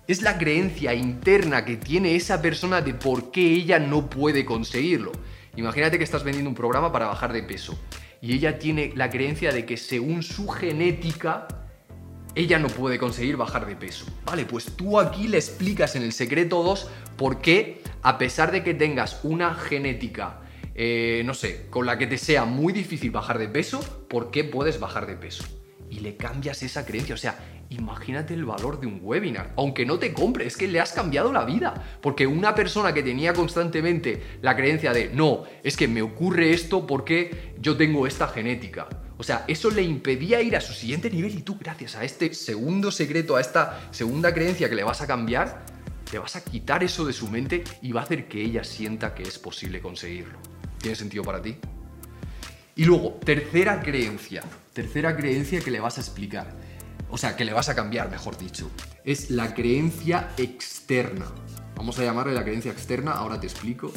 Es 0.09 0.23
la 0.23 0.39
creencia 0.39 0.95
interna 0.95 1.63
que 1.65 1.77
tiene 1.77 2.15
esa 2.15 2.41
persona 2.41 2.81
de 2.81 2.95
por 2.95 3.29
qué 3.29 3.41
ella 3.41 3.77
no 3.77 4.09
puede 4.09 4.43
conseguirlo. 4.43 5.11
Imagínate 5.55 5.99
que 5.99 6.03
estás 6.03 6.23
vendiendo 6.23 6.49
un 6.49 6.55
programa 6.55 6.91
para 6.91 7.05
bajar 7.05 7.31
de 7.31 7.43
peso 7.43 7.77
y 8.19 8.33
ella 8.33 8.57
tiene 8.57 8.91
la 8.95 9.11
creencia 9.11 9.51
de 9.51 9.67
que 9.67 9.77
según 9.77 10.23
su 10.23 10.47
genética 10.47 11.47
ella 12.33 12.57
no 12.57 12.69
puede 12.69 12.97
conseguir 12.97 13.37
bajar 13.37 13.67
de 13.67 13.75
peso. 13.75 14.07
Vale, 14.25 14.45
pues 14.45 14.75
tú 14.75 14.99
aquí 14.99 15.27
le 15.27 15.37
explicas 15.37 15.95
en 15.95 16.01
el 16.01 16.11
secreto 16.11 16.63
2 16.63 16.89
por 17.15 17.39
qué, 17.39 17.83
a 18.01 18.17
pesar 18.17 18.51
de 18.51 18.63
que 18.63 18.73
tengas 18.73 19.19
una 19.21 19.53
genética 19.53 20.41
eh, 20.73 21.21
no 21.23 21.35
sé, 21.35 21.67
con 21.69 21.85
la 21.85 21.99
que 21.99 22.07
te 22.07 22.17
sea 22.17 22.45
muy 22.45 22.73
difícil 22.73 23.11
bajar 23.11 23.37
de 23.37 23.47
peso, 23.47 23.79
¿por 24.09 24.31
qué 24.31 24.43
puedes 24.43 24.79
bajar 24.79 25.05
de 25.05 25.17
peso? 25.17 25.43
Y 25.87 25.99
le 25.99 26.15
cambias 26.15 26.63
esa 26.63 26.83
creencia. 26.83 27.13
O 27.13 27.17
sea, 27.17 27.37
imagínate 27.69 28.33
el 28.33 28.45
valor 28.45 28.79
de 28.79 28.87
un 28.87 28.99
webinar. 29.01 29.53
Aunque 29.55 29.85
no 29.85 29.99
te 29.99 30.13
compre, 30.13 30.45
es 30.47 30.57
que 30.57 30.67
le 30.67 30.79
has 30.79 30.91
cambiado 30.91 31.31
la 31.31 31.45
vida. 31.45 31.99
Porque 32.01 32.27
una 32.27 32.55
persona 32.55 32.93
que 32.93 33.03
tenía 33.03 33.33
constantemente 33.33 34.21
la 34.41 34.55
creencia 34.55 34.91
de, 34.93 35.09
no, 35.09 35.43
es 35.63 35.77
que 35.77 35.87
me 35.87 36.01
ocurre 36.01 36.53
esto 36.53 36.87
porque 36.87 37.53
yo 37.59 37.77
tengo 37.77 38.07
esta 38.07 38.27
genética. 38.27 38.87
O 39.17 39.23
sea, 39.23 39.43
eso 39.47 39.69
le 39.69 39.81
impedía 39.81 40.41
ir 40.41 40.55
a 40.55 40.61
su 40.61 40.73
siguiente 40.73 41.09
nivel 41.09 41.35
y 41.35 41.41
tú, 41.41 41.57
gracias 41.59 41.95
a 41.95 42.03
este 42.03 42.33
segundo 42.33 42.91
secreto, 42.91 43.35
a 43.35 43.41
esta 43.41 43.89
segunda 43.91 44.33
creencia 44.33 44.69
que 44.69 44.75
le 44.75 44.83
vas 44.83 45.01
a 45.01 45.07
cambiar, 45.07 45.65
le 46.11 46.19
vas 46.19 46.35
a 46.37 46.43
quitar 46.43 46.83
eso 46.83 47.05
de 47.05 47.13
su 47.13 47.27
mente 47.27 47.63
y 47.81 47.91
va 47.91 48.01
a 48.01 48.03
hacer 48.05 48.27
que 48.27 48.41
ella 48.41 48.63
sienta 48.63 49.13
que 49.13 49.23
es 49.23 49.37
posible 49.37 49.81
conseguirlo. 49.81 50.39
¿Tiene 50.79 50.95
sentido 50.95 51.23
para 51.23 51.41
ti? 51.41 51.57
Y 52.77 52.85
luego, 52.85 53.19
tercera 53.25 53.81
creencia. 53.81 54.41
Tercera 54.71 55.17
creencia 55.17 55.59
que 55.59 55.69
le 55.69 55.81
vas 55.81 55.97
a 55.97 56.01
explicar. 56.01 56.55
O 57.09 57.17
sea, 57.17 57.35
que 57.35 57.45
le 57.45 57.53
vas 57.53 57.69
a 57.69 57.75
cambiar, 57.75 58.09
mejor 58.09 58.37
dicho. 58.37 58.69
Es 59.03 59.31
la 59.31 59.53
creencia 59.53 60.31
externa. 60.37 61.25
Vamos 61.75 61.97
a 61.99 62.03
llamarle 62.03 62.33
la 62.33 62.43
creencia 62.43 62.71
externa, 62.71 63.11
ahora 63.13 63.39
te 63.39 63.47
explico. 63.47 63.91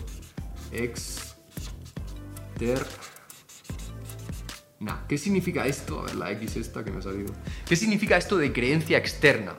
Externa. 0.73 1.27
¿Qué 5.09 5.19
significa 5.19 5.67
esto? 5.67 6.01
A 6.01 6.05
ver, 6.05 6.15
la 6.17 6.31
X 6.33 6.57
esta 6.57 6.85
que 6.85 6.91
me 6.91 6.99
ha 6.99 7.03
salido. 7.03 7.33
¿Qué 7.67 7.77
significa 7.77 8.17
esto 8.17 8.39
de 8.39 8.53
creencia 8.53 8.99
externa? 8.99 9.55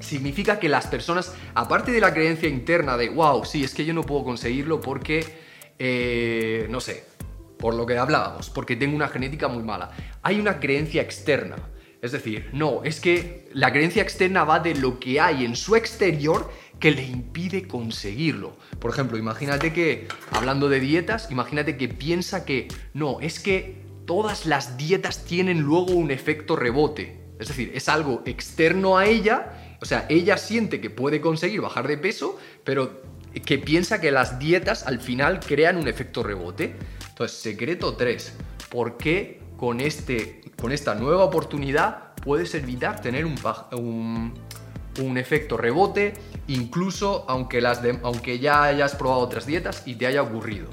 Significa 0.00 0.58
que 0.58 0.68
las 0.68 0.86
personas, 0.86 1.34
aparte 1.54 1.92
de 1.92 2.00
la 2.00 2.12
creencia 2.12 2.48
interna 2.48 2.96
de, 2.96 3.08
wow, 3.08 3.44
sí, 3.44 3.62
es 3.64 3.74
que 3.74 3.84
yo 3.84 3.94
no 3.94 4.02
puedo 4.02 4.24
conseguirlo 4.24 4.80
porque 4.80 5.42
eh, 5.84 6.68
no 6.70 6.78
sé, 6.80 7.04
por 7.58 7.74
lo 7.74 7.84
que 7.86 7.98
hablábamos, 7.98 8.50
porque 8.50 8.76
tengo 8.76 8.94
una 8.94 9.08
genética 9.08 9.48
muy 9.48 9.64
mala. 9.64 9.90
Hay 10.22 10.38
una 10.38 10.60
creencia 10.60 11.02
externa. 11.02 11.56
Es 12.02 12.10
decir, 12.10 12.50
no, 12.52 12.82
es 12.82 12.98
que 12.98 13.48
la 13.54 13.72
creencia 13.72 14.02
externa 14.02 14.42
va 14.42 14.58
de 14.58 14.74
lo 14.74 14.98
que 14.98 15.20
hay 15.20 15.44
en 15.44 15.54
su 15.54 15.76
exterior 15.76 16.50
que 16.80 16.90
le 16.90 17.04
impide 17.04 17.68
conseguirlo. 17.68 18.56
Por 18.80 18.90
ejemplo, 18.90 19.16
imagínate 19.16 19.72
que, 19.72 20.08
hablando 20.32 20.68
de 20.68 20.80
dietas, 20.80 21.30
imagínate 21.30 21.76
que 21.76 21.86
piensa 21.88 22.44
que, 22.44 22.66
no, 22.92 23.20
es 23.20 23.38
que 23.38 23.76
todas 24.04 24.46
las 24.46 24.76
dietas 24.76 25.24
tienen 25.24 25.60
luego 25.60 25.92
un 25.92 26.10
efecto 26.10 26.56
rebote. 26.56 27.20
Es 27.38 27.46
decir, 27.46 27.70
es 27.72 27.88
algo 27.88 28.22
externo 28.26 28.98
a 28.98 29.06
ella, 29.06 29.76
o 29.80 29.84
sea, 29.84 30.04
ella 30.08 30.38
siente 30.38 30.80
que 30.80 30.90
puede 30.90 31.20
conseguir 31.20 31.60
bajar 31.60 31.86
de 31.86 31.98
peso, 31.98 32.36
pero 32.64 33.00
que 33.46 33.58
piensa 33.58 34.00
que 34.00 34.10
las 34.10 34.40
dietas 34.40 34.88
al 34.88 35.00
final 35.00 35.38
crean 35.38 35.76
un 35.76 35.86
efecto 35.86 36.24
rebote. 36.24 36.74
Entonces, 37.10 37.38
secreto 37.38 37.94
3. 37.94 38.34
¿Por 38.70 38.96
qué 38.96 39.41
con, 39.62 39.78
este, 39.78 40.40
con 40.60 40.72
esta 40.72 40.96
nueva 40.96 41.22
oportunidad 41.22 42.14
puedes 42.16 42.52
evitar 42.56 43.00
tener 43.00 43.24
un, 43.24 44.34
un, 44.98 45.18
efecto 45.18 45.56
rebote, 45.56 46.14
incluso 46.48 47.24
aunque, 47.28 47.60
las 47.60 47.80
aunque 48.02 48.40
ya 48.40 48.64
hayas 48.64 48.96
probado 48.96 49.20
otras 49.20 49.46
dietas 49.46 49.84
y 49.86 49.94
te 49.94 50.08
haya 50.08 50.20
ocurrido? 50.20 50.66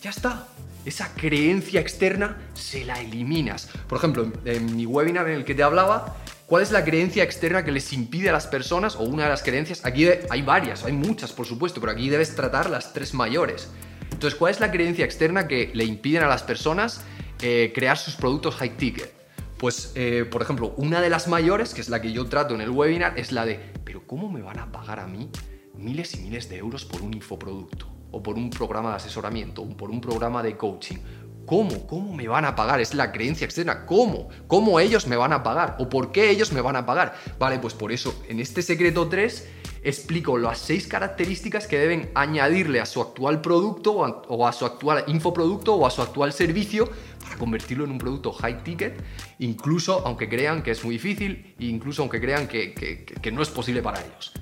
Ya 0.00 0.08
está. 0.08 0.48
Esa 0.86 1.12
creencia 1.16 1.82
externa 1.82 2.38
se 2.54 2.86
la 2.86 2.98
eliminas. 2.98 3.68
Por 3.86 3.98
ejemplo, 3.98 4.32
en 4.46 4.74
mi 4.74 4.86
webinar 4.86 5.28
en 5.28 5.34
el 5.34 5.44
que 5.44 5.54
te 5.54 5.62
hablaba, 5.62 6.16
¿Cuál 6.46 6.62
es 6.62 6.70
la 6.70 6.82
creencia 6.82 7.24
externa 7.24 7.62
que 7.62 7.72
les 7.72 7.92
impide 7.92 8.30
a 8.30 8.32
las 8.32 8.46
personas, 8.46 8.96
o 8.96 9.02
una 9.02 9.24
de 9.24 9.28
las 9.28 9.42
creencias? 9.42 9.84
Aquí 9.84 10.08
hay 10.30 10.40
varias, 10.40 10.82
hay 10.82 10.94
muchas 10.94 11.30
por 11.30 11.44
supuesto, 11.44 11.78
pero 11.78 11.92
aquí 11.92 12.08
debes 12.08 12.34
tratar 12.34 12.70
las 12.70 12.94
tres 12.94 13.12
mayores. 13.12 13.68
Entonces, 14.10 14.34
¿cuál 14.34 14.52
es 14.52 14.60
la 14.60 14.70
creencia 14.70 15.04
externa 15.04 15.46
que 15.46 15.70
le 15.74 15.84
impiden 15.84 16.22
a 16.22 16.26
las 16.26 16.42
personas 16.42 17.02
eh, 17.40 17.72
crear 17.74 17.96
sus 17.96 18.16
productos 18.16 18.56
high 18.56 18.76
ticket? 18.76 19.12
Pues, 19.58 19.92
eh, 19.96 20.24
por 20.30 20.40
ejemplo, 20.42 20.72
una 20.76 21.00
de 21.00 21.10
las 21.10 21.26
mayores, 21.26 21.74
que 21.74 21.80
es 21.80 21.88
la 21.88 22.00
que 22.00 22.12
yo 22.12 22.28
trato 22.28 22.54
en 22.54 22.60
el 22.60 22.70
webinar, 22.70 23.18
es 23.18 23.32
la 23.32 23.44
de, 23.44 23.58
pero 23.84 24.06
¿cómo 24.06 24.30
me 24.30 24.40
van 24.40 24.58
a 24.60 24.70
pagar 24.70 25.00
a 25.00 25.06
mí 25.06 25.30
miles 25.74 26.14
y 26.14 26.20
miles 26.20 26.48
de 26.48 26.58
euros 26.58 26.84
por 26.84 27.02
un 27.02 27.12
infoproducto? 27.14 27.88
O 28.10 28.22
por 28.22 28.36
un 28.36 28.50
programa 28.50 28.90
de 28.90 28.96
asesoramiento, 28.96 29.62
o 29.62 29.76
por 29.76 29.90
un 29.90 30.00
programa 30.00 30.42
de 30.42 30.56
coaching, 30.56 30.96
¿Cómo? 31.48 31.86
¿Cómo 31.86 32.12
me 32.12 32.28
van 32.28 32.44
a 32.44 32.54
pagar? 32.54 32.78
Es 32.78 32.92
la 32.92 33.10
creencia 33.10 33.46
externa. 33.46 33.86
¿Cómo? 33.86 34.28
¿Cómo 34.46 34.78
ellos 34.80 35.06
me 35.06 35.16
van 35.16 35.32
a 35.32 35.42
pagar? 35.42 35.76
¿O 35.78 35.88
por 35.88 36.12
qué 36.12 36.28
ellos 36.28 36.52
me 36.52 36.60
van 36.60 36.76
a 36.76 36.84
pagar? 36.84 37.14
Vale, 37.38 37.58
pues 37.58 37.72
por 37.72 37.90
eso 37.90 38.22
en 38.28 38.38
este 38.38 38.60
secreto 38.60 39.08
3 39.08 39.48
explico 39.82 40.36
las 40.36 40.58
seis 40.58 40.86
características 40.86 41.66
que 41.66 41.78
deben 41.78 42.10
añadirle 42.14 42.80
a 42.80 42.86
su 42.86 43.00
actual 43.00 43.40
producto 43.40 43.92
o 43.94 44.46
a, 44.46 44.52
su 44.52 44.66
actual 44.66 45.04
infoproducto 45.06 45.74
o 45.74 45.86
a 45.86 45.90
su 45.90 46.02
actual 46.02 46.34
servicio 46.34 46.90
para 47.22 47.38
convertirlo 47.38 47.84
en 47.84 47.92
un 47.92 47.98
producto 47.98 48.30
high 48.30 48.62
ticket, 48.62 49.02
incluso 49.38 50.02
aunque 50.06 50.28
crean 50.28 50.62
que 50.62 50.72
es 50.72 50.84
muy 50.84 50.96
difícil, 50.96 51.54
e 51.58 51.64
incluso 51.64 52.02
aunque 52.02 52.20
crean 52.20 52.46
que, 52.46 52.74
que 52.74 53.32
no 53.32 53.40
es 53.40 53.48
posible 53.48 53.80
para 53.80 54.04
ellos. 54.04 54.34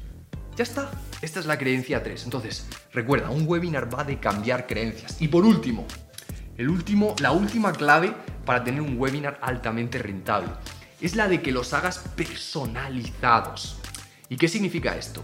Ya 0.57 0.65
está, 0.65 0.91
esta 1.23 1.39
es 1.39 1.47
la 1.47 1.59
creencia 1.59 2.03
3. 2.03 2.25
Entonces, 2.25 2.67
recuerda, 2.93 3.29
un 3.29 3.47
webinar 3.47 3.95
va 3.95 4.05
de 4.05 4.19
cambiar 4.19 4.67
creencias. 4.67 5.21
Y 5.21 5.29
por 5.29 5.45
último, 5.45 5.87
el 6.57 6.69
último, 6.69 7.15
la 7.21 7.33
última 7.33 7.73
clave 7.73 8.15
para 8.45 8.65
tener 8.65 8.81
un 8.81 8.99
webinar 8.99 9.39
altamente 9.43 9.99
rentable 9.99 10.49
es 11.01 11.15
la 11.15 11.29
de 11.29 11.43
que 11.43 11.53
los 11.53 11.75
hagas 11.75 11.99
personalizados. 12.17 13.77
¿Y 14.29 14.37
qué 14.37 14.49
significa 14.49 14.97
esto? 14.97 15.23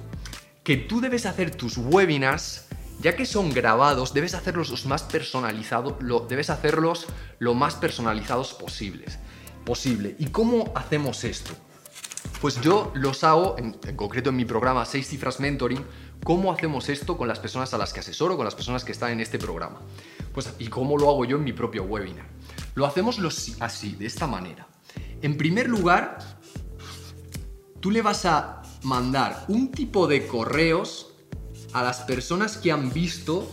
Que 0.63 0.77
tú 0.77 1.01
debes 1.01 1.27
hacer 1.27 1.55
tus 1.55 1.79
webinars, 1.79 2.67
ya 3.01 3.17
que 3.17 3.27
son 3.27 3.53
grabados, 3.53 4.13
debes 4.13 4.35
hacerlos 4.35 4.71
los 4.71 4.87
más 4.87 5.03
personalizados, 5.03 5.95
lo, 6.01 6.21
debes 6.21 6.51
hacerlos 6.51 7.07
lo 7.39 7.55
más 7.55 7.75
personalizados 7.75 8.53
posibles, 8.53 9.19
posible. 9.65 10.15
¿Y 10.19 10.27
cómo 10.27 10.73
hacemos 10.77 11.25
esto? 11.25 11.53
Pues 12.41 12.61
yo 12.61 12.93
los 12.95 13.25
hago, 13.25 13.57
en, 13.59 13.77
en 13.87 13.97
concreto 13.97 14.31
en 14.31 14.37
mi 14.37 14.45
programa 14.45 14.85
6 14.85 15.09
cifras 15.09 15.41
mentoring, 15.41 15.85
¿Cómo 16.25 16.53
hacemos 16.53 16.89
esto 16.89 17.19
con 17.19 17.27
las 17.27 17.41
personas 17.41 17.75
a 17.75 17.79
las 17.79 17.93
que 17.93 17.99
asesoro, 17.99 18.37
con 18.37 18.45
las 18.45 18.55
personas 18.55 18.85
que 18.85 18.93
están 18.93 19.11
en 19.11 19.19
este 19.19 19.41
programa? 19.41 19.81
Pues, 20.33 20.55
¿y 20.59 20.69
cómo 20.69 20.97
lo 20.97 21.11
hago 21.11 21.25
yo 21.25 21.37
en 21.37 21.45
mi 21.45 21.53
propio 21.53 21.85
webinar? 21.85 22.27
Lo 22.75 22.87
hacemos 22.87 23.21
así, 23.61 23.93
de 23.97 24.07
esta 24.07 24.27
manera. 24.27 24.67
En 25.21 25.37
primer 25.37 25.69
lugar, 25.69 26.19
tú 27.81 27.91
le 27.91 28.03
vas 28.03 28.25
a 28.25 28.63
mandar 28.83 29.45
un 29.49 29.71
tipo 29.71 30.07
de 30.07 30.27
correos 30.27 31.15
a 31.73 31.83
las 31.83 32.01
personas 32.01 32.57
que 32.57 32.73
han 32.73 32.93
visto 32.93 33.51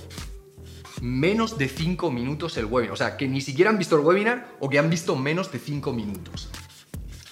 menos 1.02 1.58
de 1.58 1.68
5 1.68 2.12
minutos 2.12 2.58
el 2.58 2.66
webinar. 2.66 2.94
O 2.94 2.98
sea, 2.98 3.18
que 3.18 3.28
ni 3.28 3.42
siquiera 3.42 3.70
han 3.70 3.78
visto 3.78 3.96
el 3.98 4.06
webinar 4.06 4.56
o 4.60 4.70
que 4.70 4.80
han 4.80 4.90
visto 4.90 5.16
menos 5.16 5.52
de 5.52 5.60
5 5.60 5.94
minutos. 5.94 6.50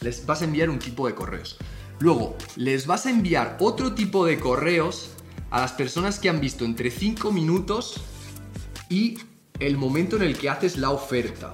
Les 0.02 0.26
vas 0.26 0.42
a 0.42 0.46
enviar 0.46 0.70
un 0.70 0.80
tipo 0.80 1.08
de 1.08 1.16
correos. 1.16 1.58
Luego, 2.00 2.38
les 2.56 2.86
vas 2.86 3.06
a 3.06 3.10
enviar 3.10 3.58
otro 3.60 3.94
tipo 3.94 4.26
de 4.26 4.40
correos 4.40 5.12
a 5.50 5.62
las 5.62 5.72
personas 5.72 6.20
que 6.20 6.30
han 6.30 6.40
visto 6.40 6.66
entre 6.66 6.92
5 6.92 7.32
minutos 7.32 8.02
y 8.90 9.18
el 9.60 9.78
momento 9.78 10.16
en 10.16 10.24
el 10.24 10.38
que 10.38 10.50
haces 10.50 10.78
la 10.78 10.92
oferta. 10.92 11.54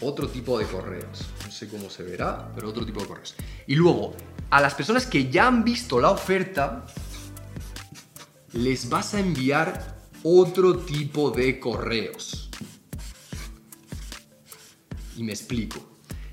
Otro 0.00 0.28
tipo 0.28 0.58
de 0.58 0.66
correos. 0.66 1.26
No 1.44 1.50
sé 1.50 1.68
cómo 1.68 1.88
se 1.88 2.02
verá, 2.02 2.50
pero 2.54 2.68
otro 2.68 2.84
tipo 2.84 3.00
de 3.00 3.06
correos. 3.06 3.34
Y 3.66 3.74
luego, 3.74 4.14
a 4.50 4.60
las 4.60 4.74
personas 4.74 5.06
que 5.06 5.30
ya 5.30 5.46
han 5.46 5.64
visto 5.64 6.00
la 6.00 6.10
oferta, 6.10 6.86
les 8.52 8.88
vas 8.88 9.14
a 9.14 9.20
enviar 9.20 9.96
otro 10.22 10.78
tipo 10.78 11.30
de 11.30 11.58
correos. 11.60 12.50
Y 15.16 15.22
me 15.22 15.32
explico. 15.32 15.78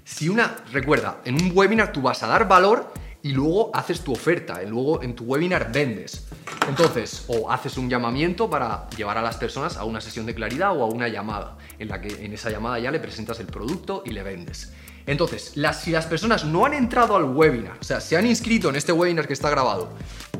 Si 0.04 0.30
una, 0.30 0.64
recuerda, 0.72 1.22
en 1.26 1.42
un 1.42 1.52
webinar 1.56 1.94
tú 1.94 2.02
vas 2.02 2.22
a 2.24 2.28
dar 2.28 2.48
valor 2.48 2.94
y 3.24 3.32
luego 3.32 3.72
haces 3.74 4.02
tu 4.02 4.12
oferta, 4.12 4.62
y 4.62 4.68
luego 4.68 5.02
en 5.02 5.16
tu 5.16 5.24
webinar 5.24 5.72
vendes. 5.72 6.28
Entonces, 6.68 7.24
o 7.30 7.50
haces 7.50 7.78
un 7.78 7.90
llamamiento 7.90 8.50
para 8.50 8.90
llevar 8.90 9.18
a 9.18 9.22
las 9.22 9.38
personas 9.38 9.78
a 9.78 9.86
una 9.86 10.02
sesión 10.02 10.26
de 10.26 10.36
claridad 10.36 10.78
o 10.78 10.84
a 10.84 10.88
una 10.88 11.08
llamada, 11.08 11.58
en 11.80 11.88
la 11.88 12.02
que 12.02 12.26
en 12.26 12.34
esa 12.34 12.50
llamada 12.50 12.80
ya 12.80 12.92
le 12.92 13.00
presentas 13.00 13.40
el 13.40 13.48
producto 13.48 14.04
y 14.06 14.12
le 14.12 14.24
vendes. 14.24 14.74
Entonces, 15.06 15.56
las, 15.56 15.82
si 15.82 15.92
las 15.92 16.06
personas 16.06 16.44
no 16.44 16.66
han 16.66 16.74
entrado 16.74 17.16
al 17.16 17.24
webinar, 17.24 17.78
o 17.80 17.84
sea, 17.84 18.02
se 18.02 18.18
han 18.18 18.26
inscrito 18.26 18.70
en 18.70 18.76
este 18.76 18.92
webinar 18.92 19.26
que 19.26 19.34
está 19.34 19.50
grabado, 19.50 19.90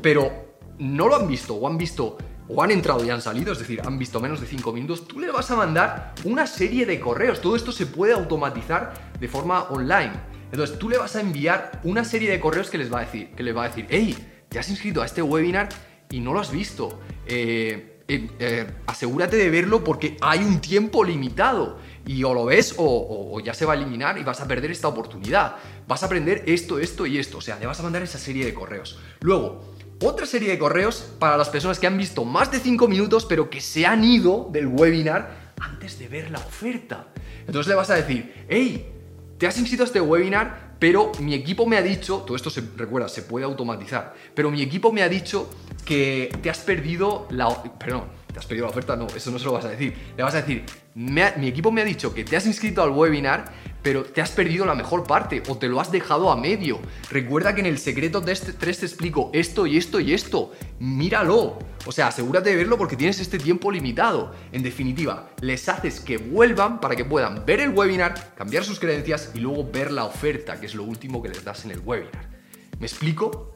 pero 0.02 0.56
no 0.78 1.08
lo 1.08 1.16
han 1.16 1.26
visto 1.26 1.54
o 1.54 1.66
han 1.66 1.78
visto 1.78 2.18
o 2.48 2.62
han 2.62 2.70
entrado 2.70 3.02
y 3.02 3.08
han 3.08 3.22
salido, 3.22 3.52
es 3.54 3.58
decir, 3.58 3.80
han 3.82 3.98
visto 3.98 4.20
menos 4.20 4.42
de 4.42 4.46
5 4.46 4.72
minutos, 4.72 5.08
tú 5.08 5.18
le 5.18 5.30
vas 5.30 5.50
a 5.50 5.56
mandar 5.56 6.12
una 6.24 6.46
serie 6.46 6.84
de 6.84 7.00
correos. 7.00 7.40
Todo 7.40 7.56
esto 7.56 7.72
se 7.72 7.86
puede 7.86 8.12
automatizar 8.12 8.92
de 9.18 9.28
forma 9.28 9.62
online. 9.70 10.33
Entonces 10.54 10.78
tú 10.78 10.88
le 10.88 10.98
vas 10.98 11.16
a 11.16 11.20
enviar 11.20 11.80
una 11.82 12.04
serie 12.04 12.30
de 12.30 12.38
correos 12.38 12.70
que 12.70 12.78
les 12.78 12.92
va 12.92 12.98
a 12.98 13.04
decir, 13.04 13.32
que 13.32 13.42
les 13.42 13.56
va 13.56 13.64
a 13.64 13.68
decir, 13.68 13.88
hey, 13.90 14.16
te 14.48 14.60
has 14.60 14.70
inscrito 14.70 15.02
a 15.02 15.04
este 15.04 15.20
webinar 15.20 15.68
y 16.08 16.20
no 16.20 16.32
lo 16.32 16.38
has 16.38 16.52
visto. 16.52 17.00
Eh, 17.26 18.04
eh, 18.06 18.30
eh, 18.38 18.66
asegúrate 18.86 19.36
de 19.36 19.50
verlo 19.50 19.82
porque 19.82 20.16
hay 20.20 20.44
un 20.44 20.60
tiempo 20.60 21.02
limitado 21.02 21.78
y 22.06 22.22
o 22.22 22.32
lo 22.32 22.44
ves 22.44 22.76
o, 22.76 23.40
ya 23.40 23.52
se 23.52 23.66
va 23.66 23.72
a 23.72 23.76
eliminar 23.76 24.16
y 24.16 24.22
vas 24.22 24.40
a 24.42 24.46
perder 24.46 24.70
esta 24.70 24.86
oportunidad. 24.86 25.56
Vas 25.88 26.04
a 26.04 26.06
aprender 26.06 26.44
esto, 26.46 26.78
esto 26.78 27.04
y 27.04 27.18
esto. 27.18 27.38
O 27.38 27.40
sea, 27.40 27.58
le 27.58 27.66
vas 27.66 27.80
a 27.80 27.82
mandar 27.82 28.04
esa 28.04 28.18
serie 28.18 28.44
de 28.44 28.54
correos. 28.54 29.00
Luego, 29.22 29.74
otra 30.04 30.24
serie 30.24 30.50
de 30.50 30.58
correos 30.60 31.14
para 31.18 31.36
las 31.36 31.48
personas 31.48 31.80
que 31.80 31.88
han 31.88 31.98
visto 31.98 32.24
más 32.24 32.52
de 32.52 32.60
5 32.60 32.86
minutos 32.86 33.26
pero 33.26 33.50
que 33.50 33.60
se 33.60 33.86
han 33.86 34.04
ido 34.04 34.48
del 34.52 34.68
webinar 34.68 35.52
antes 35.60 35.98
de 35.98 36.06
ver 36.06 36.30
la 36.30 36.38
oferta. 36.38 37.08
Entonces 37.40 37.66
le 37.66 37.74
vas 37.74 37.90
a 37.90 37.96
decir, 37.96 38.46
hey, 38.48 38.93
te 39.44 39.48
has 39.48 39.58
inscrito 39.58 39.82
a 39.82 39.86
este 39.86 40.00
webinar, 40.00 40.76
pero 40.78 41.12
mi 41.20 41.34
equipo 41.34 41.66
me 41.66 41.76
ha 41.76 41.82
dicho, 41.82 42.20
todo 42.26 42.34
esto 42.34 42.48
se 42.48 42.62
recuerda, 42.78 43.10
se 43.10 43.20
puede 43.20 43.44
automatizar, 43.44 44.14
pero 44.34 44.50
mi 44.50 44.62
equipo 44.62 44.90
me 44.90 45.02
ha 45.02 45.08
dicho 45.10 45.50
que 45.84 46.34
te 46.40 46.48
has 46.48 46.60
perdido 46.60 47.28
la... 47.28 47.62
Perdón, 47.78 48.04
te 48.32 48.38
has 48.38 48.46
perdido 48.46 48.64
la 48.64 48.70
oferta, 48.70 48.96
no, 48.96 49.06
eso 49.14 49.30
no 49.30 49.38
se 49.38 49.44
lo 49.44 49.52
vas 49.52 49.66
a 49.66 49.68
decir. 49.68 49.94
Le 50.16 50.22
vas 50.22 50.34
a 50.34 50.40
decir, 50.40 50.64
mi 50.94 51.46
equipo 51.46 51.70
me 51.70 51.82
ha 51.82 51.84
dicho 51.84 52.14
que 52.14 52.24
te 52.24 52.38
has 52.38 52.46
inscrito 52.46 52.82
al 52.82 52.88
webinar, 52.88 53.52
pero 53.84 54.02
te 54.02 54.22
has 54.22 54.30
perdido 54.30 54.64
la 54.64 54.74
mejor 54.74 55.04
parte 55.04 55.42
o 55.46 55.58
te 55.58 55.68
lo 55.68 55.78
has 55.78 55.92
dejado 55.92 56.32
a 56.32 56.36
medio. 56.38 56.80
Recuerda 57.10 57.54
que 57.54 57.60
en 57.60 57.66
el 57.66 57.78
secreto 57.78 58.22
de 58.22 58.32
este 58.32 58.54
3 58.54 58.78
te 58.78 58.86
explico 58.86 59.30
esto 59.34 59.66
y 59.66 59.76
esto 59.76 60.00
y 60.00 60.14
esto. 60.14 60.52
Míralo. 60.78 61.58
O 61.84 61.92
sea, 61.92 62.06
asegúrate 62.06 62.48
de 62.48 62.56
verlo 62.56 62.78
porque 62.78 62.96
tienes 62.96 63.20
este 63.20 63.38
tiempo 63.38 63.70
limitado. 63.70 64.34
En 64.52 64.62
definitiva, 64.62 65.28
les 65.42 65.68
haces 65.68 66.00
que 66.00 66.16
vuelvan 66.16 66.80
para 66.80 66.96
que 66.96 67.04
puedan 67.04 67.44
ver 67.44 67.60
el 67.60 67.74
webinar, 67.74 68.34
cambiar 68.34 68.64
sus 68.64 68.80
creencias 68.80 69.32
y 69.34 69.40
luego 69.40 69.70
ver 69.70 69.92
la 69.92 70.06
oferta, 70.06 70.58
que 70.58 70.64
es 70.64 70.74
lo 70.74 70.84
último 70.84 71.22
que 71.22 71.28
les 71.28 71.44
das 71.44 71.66
en 71.66 71.72
el 71.72 71.80
webinar. 71.80 72.30
¿Me 72.78 72.86
explico? 72.86 73.54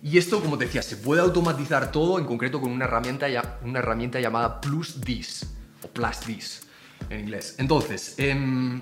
Y 0.00 0.18
esto, 0.18 0.40
como 0.40 0.56
te 0.56 0.66
decía, 0.66 0.82
se 0.82 0.96
puede 0.96 1.22
automatizar 1.22 1.90
todo, 1.90 2.20
en 2.20 2.24
concreto 2.24 2.60
con 2.60 2.70
una 2.70 2.84
herramienta, 2.84 3.26
una 3.64 3.80
herramienta 3.80 4.20
llamada 4.20 4.60
Plus 4.60 5.00
This, 5.00 5.44
o 5.82 5.88
Plus 5.88 6.20
This 6.20 6.67
en 7.10 7.20
inglés. 7.20 7.56
Entonces, 7.58 8.14
em, 8.18 8.80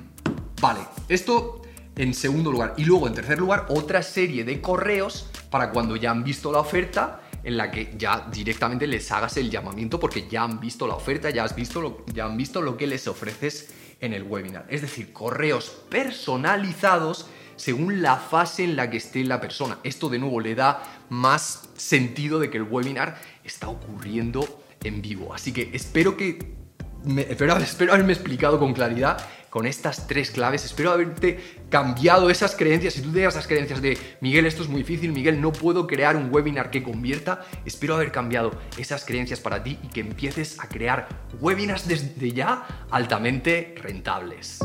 vale, 0.60 0.80
esto 1.08 1.62
en 1.96 2.14
segundo 2.14 2.52
lugar. 2.52 2.74
Y 2.76 2.84
luego, 2.84 3.06
en 3.06 3.14
tercer 3.14 3.38
lugar, 3.38 3.66
otra 3.68 4.02
serie 4.02 4.44
de 4.44 4.60
correos 4.60 5.30
para 5.50 5.70
cuando 5.70 5.96
ya 5.96 6.10
han 6.10 6.24
visto 6.24 6.52
la 6.52 6.60
oferta 6.60 7.22
en 7.42 7.56
la 7.56 7.70
que 7.70 7.94
ya 7.96 8.28
directamente 8.30 8.86
les 8.86 9.10
hagas 9.12 9.36
el 9.36 9.50
llamamiento 9.50 10.00
porque 10.00 10.28
ya 10.28 10.42
han 10.42 10.58
visto 10.58 10.86
la 10.86 10.94
oferta, 10.94 11.30
ya, 11.30 11.44
has 11.44 11.54
visto 11.54 12.04
ya 12.12 12.24
han 12.24 12.36
visto 12.36 12.60
lo 12.60 12.76
que 12.76 12.86
les 12.86 13.06
ofreces 13.06 13.70
en 14.00 14.12
el 14.12 14.24
webinar. 14.24 14.66
Es 14.68 14.82
decir, 14.82 15.12
correos 15.12 15.70
personalizados 15.88 17.28
según 17.54 18.02
la 18.02 18.16
fase 18.16 18.64
en 18.64 18.76
la 18.76 18.90
que 18.90 18.96
esté 18.96 19.24
la 19.24 19.40
persona. 19.40 19.78
Esto 19.84 20.08
de 20.08 20.18
nuevo 20.18 20.40
le 20.40 20.54
da 20.54 20.82
más 21.08 21.68
sentido 21.76 22.38
de 22.38 22.50
que 22.50 22.58
el 22.58 22.64
webinar 22.64 23.20
está 23.44 23.68
ocurriendo 23.68 24.62
en 24.82 25.00
vivo. 25.00 25.32
Así 25.34 25.52
que 25.52 25.70
espero 25.72 26.16
que... 26.16 26.55
espero, 27.28 27.56
espero 27.58 27.92
haberme 27.92 28.12
explicado 28.12 28.58
con 28.58 28.72
claridad 28.72 29.18
con 29.56 29.64
estas 29.64 30.06
tres 30.06 30.30
claves. 30.30 30.66
Espero 30.66 30.92
haberte 30.92 31.40
cambiado 31.70 32.28
esas 32.28 32.54
creencias. 32.54 32.92
Si 32.92 33.00
tú 33.00 33.10
tenías 33.10 33.34
esas 33.34 33.46
creencias 33.46 33.80
de 33.80 33.96
Miguel, 34.20 34.44
esto 34.44 34.62
es 34.62 34.68
muy 34.68 34.82
difícil, 34.82 35.12
Miguel, 35.12 35.40
no 35.40 35.50
puedo 35.50 35.86
crear 35.86 36.14
un 36.14 36.28
webinar 36.30 36.70
que 36.70 36.82
convierta, 36.82 37.40
espero 37.64 37.94
haber 37.94 38.12
cambiado 38.12 38.52
esas 38.76 39.06
creencias 39.06 39.40
para 39.40 39.62
ti 39.62 39.78
y 39.82 39.88
que 39.88 40.00
empieces 40.00 40.60
a 40.60 40.68
crear 40.68 41.08
webinars 41.40 41.88
desde 41.88 42.32
ya 42.32 42.66
altamente 42.90 43.74
rentables. 43.80 44.60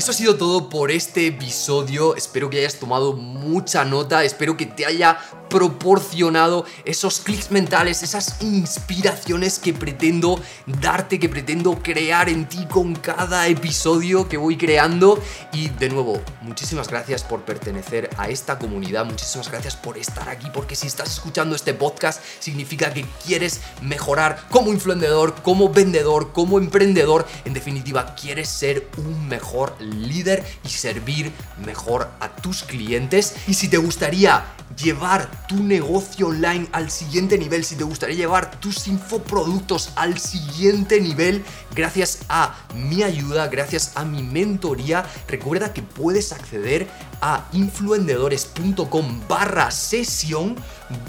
Eso 0.00 0.12
ha 0.12 0.14
sido 0.14 0.36
todo 0.36 0.70
por 0.70 0.90
este 0.90 1.26
episodio. 1.26 2.16
Espero 2.16 2.48
que 2.48 2.56
hayas 2.56 2.76
tomado 2.76 3.12
mucha 3.12 3.84
nota. 3.84 4.24
Espero 4.24 4.56
que 4.56 4.64
te 4.64 4.86
haya 4.86 5.18
proporcionado 5.50 6.64
esos 6.86 7.20
clics 7.20 7.50
mentales, 7.50 8.02
esas 8.02 8.40
inspiraciones 8.40 9.58
que 9.58 9.74
pretendo 9.74 10.40
darte, 10.66 11.18
que 11.18 11.28
pretendo 11.28 11.82
crear 11.82 12.30
en 12.30 12.48
ti 12.48 12.64
con 12.66 12.94
cada 12.94 13.46
episodio 13.48 14.28
que 14.28 14.38
voy 14.38 14.56
creando. 14.56 15.22
Y 15.52 15.68
de 15.68 15.90
nuevo, 15.90 16.22
muchísimas 16.40 16.88
gracias 16.88 17.22
por 17.22 17.42
pertenecer 17.42 18.08
a 18.16 18.30
esta 18.30 18.58
comunidad, 18.58 19.04
muchísimas 19.04 19.50
gracias 19.50 19.76
por 19.76 19.98
estar 19.98 20.28
aquí, 20.30 20.46
porque 20.54 20.76
si 20.76 20.86
estás 20.86 21.10
escuchando 21.10 21.54
este 21.54 21.74
podcast 21.74 22.22
significa 22.38 22.94
que 22.94 23.04
quieres 23.26 23.60
mejorar 23.82 24.46
como 24.48 24.72
influenciador, 24.72 25.34
como 25.42 25.68
vendedor, 25.68 26.32
como 26.32 26.58
emprendedor, 26.58 27.26
en 27.44 27.52
definitiva, 27.52 28.14
quieres 28.14 28.48
ser 28.48 28.88
un 28.96 29.28
mejor 29.28 29.74
líder 29.80 30.44
y 30.64 30.68
servir 30.68 31.32
mejor 31.64 32.08
a 32.20 32.36
tus 32.36 32.62
clientes. 32.62 33.34
Y 33.46 33.54
si 33.54 33.68
te 33.68 33.78
gustaría 33.78 34.44
llevar 34.76 35.28
tu 35.50 35.64
negocio 35.64 36.28
online 36.28 36.68
al 36.70 36.92
siguiente 36.92 37.36
nivel, 37.36 37.64
si 37.64 37.74
te 37.74 37.82
gustaría 37.82 38.14
llevar 38.14 38.60
tus 38.60 38.86
infoproductos 38.86 39.90
al 39.96 40.16
siguiente 40.16 41.00
nivel, 41.00 41.42
gracias 41.74 42.20
a 42.28 42.54
mi 42.72 43.02
ayuda, 43.02 43.48
gracias 43.48 43.96
a 43.96 44.04
mi 44.04 44.22
mentoría, 44.22 45.04
recuerda 45.26 45.72
que 45.72 45.82
puedes 45.82 46.30
acceder 46.30 46.86
a 47.20 47.48
influendedores.com 47.52 49.22
barra 49.26 49.72
sesión 49.72 50.54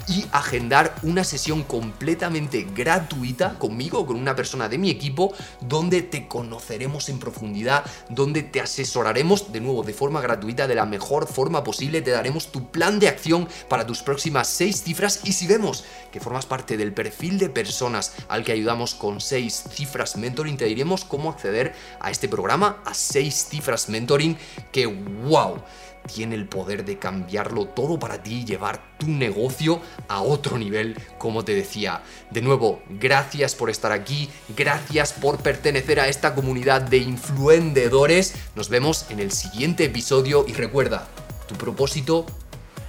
y 0.08 0.26
agendar 0.32 0.94
una 1.02 1.24
sesión 1.24 1.62
completamente 1.62 2.66
gratuita 2.74 3.58
conmigo 3.58 4.06
con 4.06 4.16
una 4.16 4.36
persona 4.36 4.68
de 4.68 4.78
mi 4.78 4.90
equipo 4.90 5.32
donde 5.60 6.02
te 6.02 6.28
conoceremos 6.28 7.08
en 7.08 7.18
profundidad, 7.18 7.84
donde 8.08 8.42
te 8.42 8.60
asesoraremos 8.60 9.52
de 9.52 9.60
nuevo 9.60 9.82
de 9.82 9.94
forma 9.94 10.20
gratuita, 10.20 10.66
de 10.66 10.74
la 10.74 10.86
mejor 10.86 11.26
forma 11.26 11.64
posible, 11.64 12.02
te 12.02 12.10
daremos 12.10 12.50
tu 12.52 12.70
plan 12.70 12.98
de 12.98 13.08
acción 13.08 13.48
para 13.68 13.86
tus 13.86 14.02
próximas 14.02 14.48
seis 14.48 14.82
cifras 14.82 15.20
y 15.24 15.32
si 15.32 15.46
vemos 15.46 15.84
que 16.10 16.20
formas 16.20 16.46
parte 16.46 16.76
del 16.76 16.92
perfil 16.92 17.38
de 17.38 17.48
personas 17.48 18.12
al 18.28 18.44
que 18.44 18.52
ayudamos 18.52 18.94
con 18.94 19.20
seis 19.20 19.64
cifras 19.70 20.16
mentoring, 20.16 20.56
te 20.56 20.66
diremos 20.66 21.04
cómo 21.04 21.30
acceder 21.30 21.74
a 22.00 22.10
este 22.10 22.28
programa, 22.28 22.82
a 22.84 22.94
seis 22.94 23.46
cifras 23.48 23.88
mentoring, 23.88 24.36
que 24.70 24.86
wow 24.86 25.62
tiene 26.06 26.34
el 26.34 26.46
poder 26.46 26.84
de 26.84 26.98
cambiarlo 26.98 27.66
todo 27.66 27.98
para 27.98 28.22
ti 28.22 28.40
y 28.40 28.44
llevar 28.44 28.80
tu 28.98 29.08
negocio 29.08 29.80
a 30.08 30.22
otro 30.22 30.58
nivel, 30.58 30.96
como 31.18 31.44
te 31.44 31.54
decía. 31.54 32.02
De 32.30 32.42
nuevo, 32.42 32.82
gracias 32.88 33.54
por 33.54 33.70
estar 33.70 33.92
aquí, 33.92 34.28
gracias 34.56 35.12
por 35.12 35.38
pertenecer 35.38 36.00
a 36.00 36.08
esta 36.08 36.34
comunidad 36.34 36.82
de 36.82 36.98
influendedores. 36.98 38.34
Nos 38.54 38.68
vemos 38.68 39.06
en 39.10 39.20
el 39.20 39.32
siguiente 39.32 39.84
episodio 39.84 40.44
y 40.46 40.52
recuerda, 40.52 41.08
tu 41.48 41.54
propósito 41.56 42.26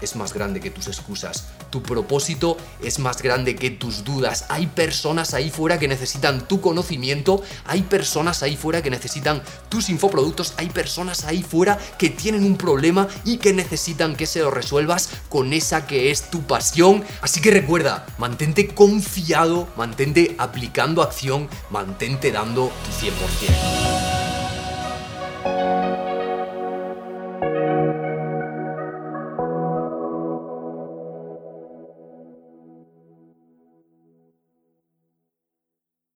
es 0.03 0.15
más 0.15 0.33
grande 0.33 0.59
que 0.59 0.71
tus 0.71 0.87
excusas. 0.87 1.45
Tu 1.69 1.81
propósito 1.81 2.57
es 2.81 2.99
más 2.99 3.21
grande 3.21 3.55
que 3.55 3.71
tus 3.71 4.03
dudas. 4.03 4.45
Hay 4.49 4.67
personas 4.67 5.33
ahí 5.33 5.49
fuera 5.49 5.79
que 5.79 5.87
necesitan 5.87 6.47
tu 6.47 6.61
conocimiento, 6.61 7.41
hay 7.65 7.83
personas 7.83 8.43
ahí 8.43 8.55
fuera 8.55 8.81
que 8.81 8.89
necesitan 8.89 9.41
tus 9.69 9.89
infoproductos, 9.89 10.53
hay 10.57 10.69
personas 10.69 11.25
ahí 11.25 11.43
fuera 11.43 11.77
que 11.97 12.09
tienen 12.09 12.43
un 12.43 12.57
problema 12.57 13.07
y 13.25 13.37
que 13.37 13.53
necesitan 13.53 14.15
que 14.15 14.25
se 14.25 14.39
lo 14.39 14.51
resuelvas 14.51 15.09
con 15.29 15.53
esa 15.53 15.87
que 15.87 16.11
es 16.11 16.29
tu 16.29 16.43
pasión. 16.43 17.03
Así 17.21 17.41
que 17.41 17.51
recuerda, 17.51 18.05
mantente 18.17 18.67
confiado, 18.67 19.67
mantente 19.77 20.35
aplicando 20.37 21.01
acción, 21.01 21.47
mantente 21.69 22.31
dando 22.31 22.71
tu 22.85 23.05
100%. 23.05 24.42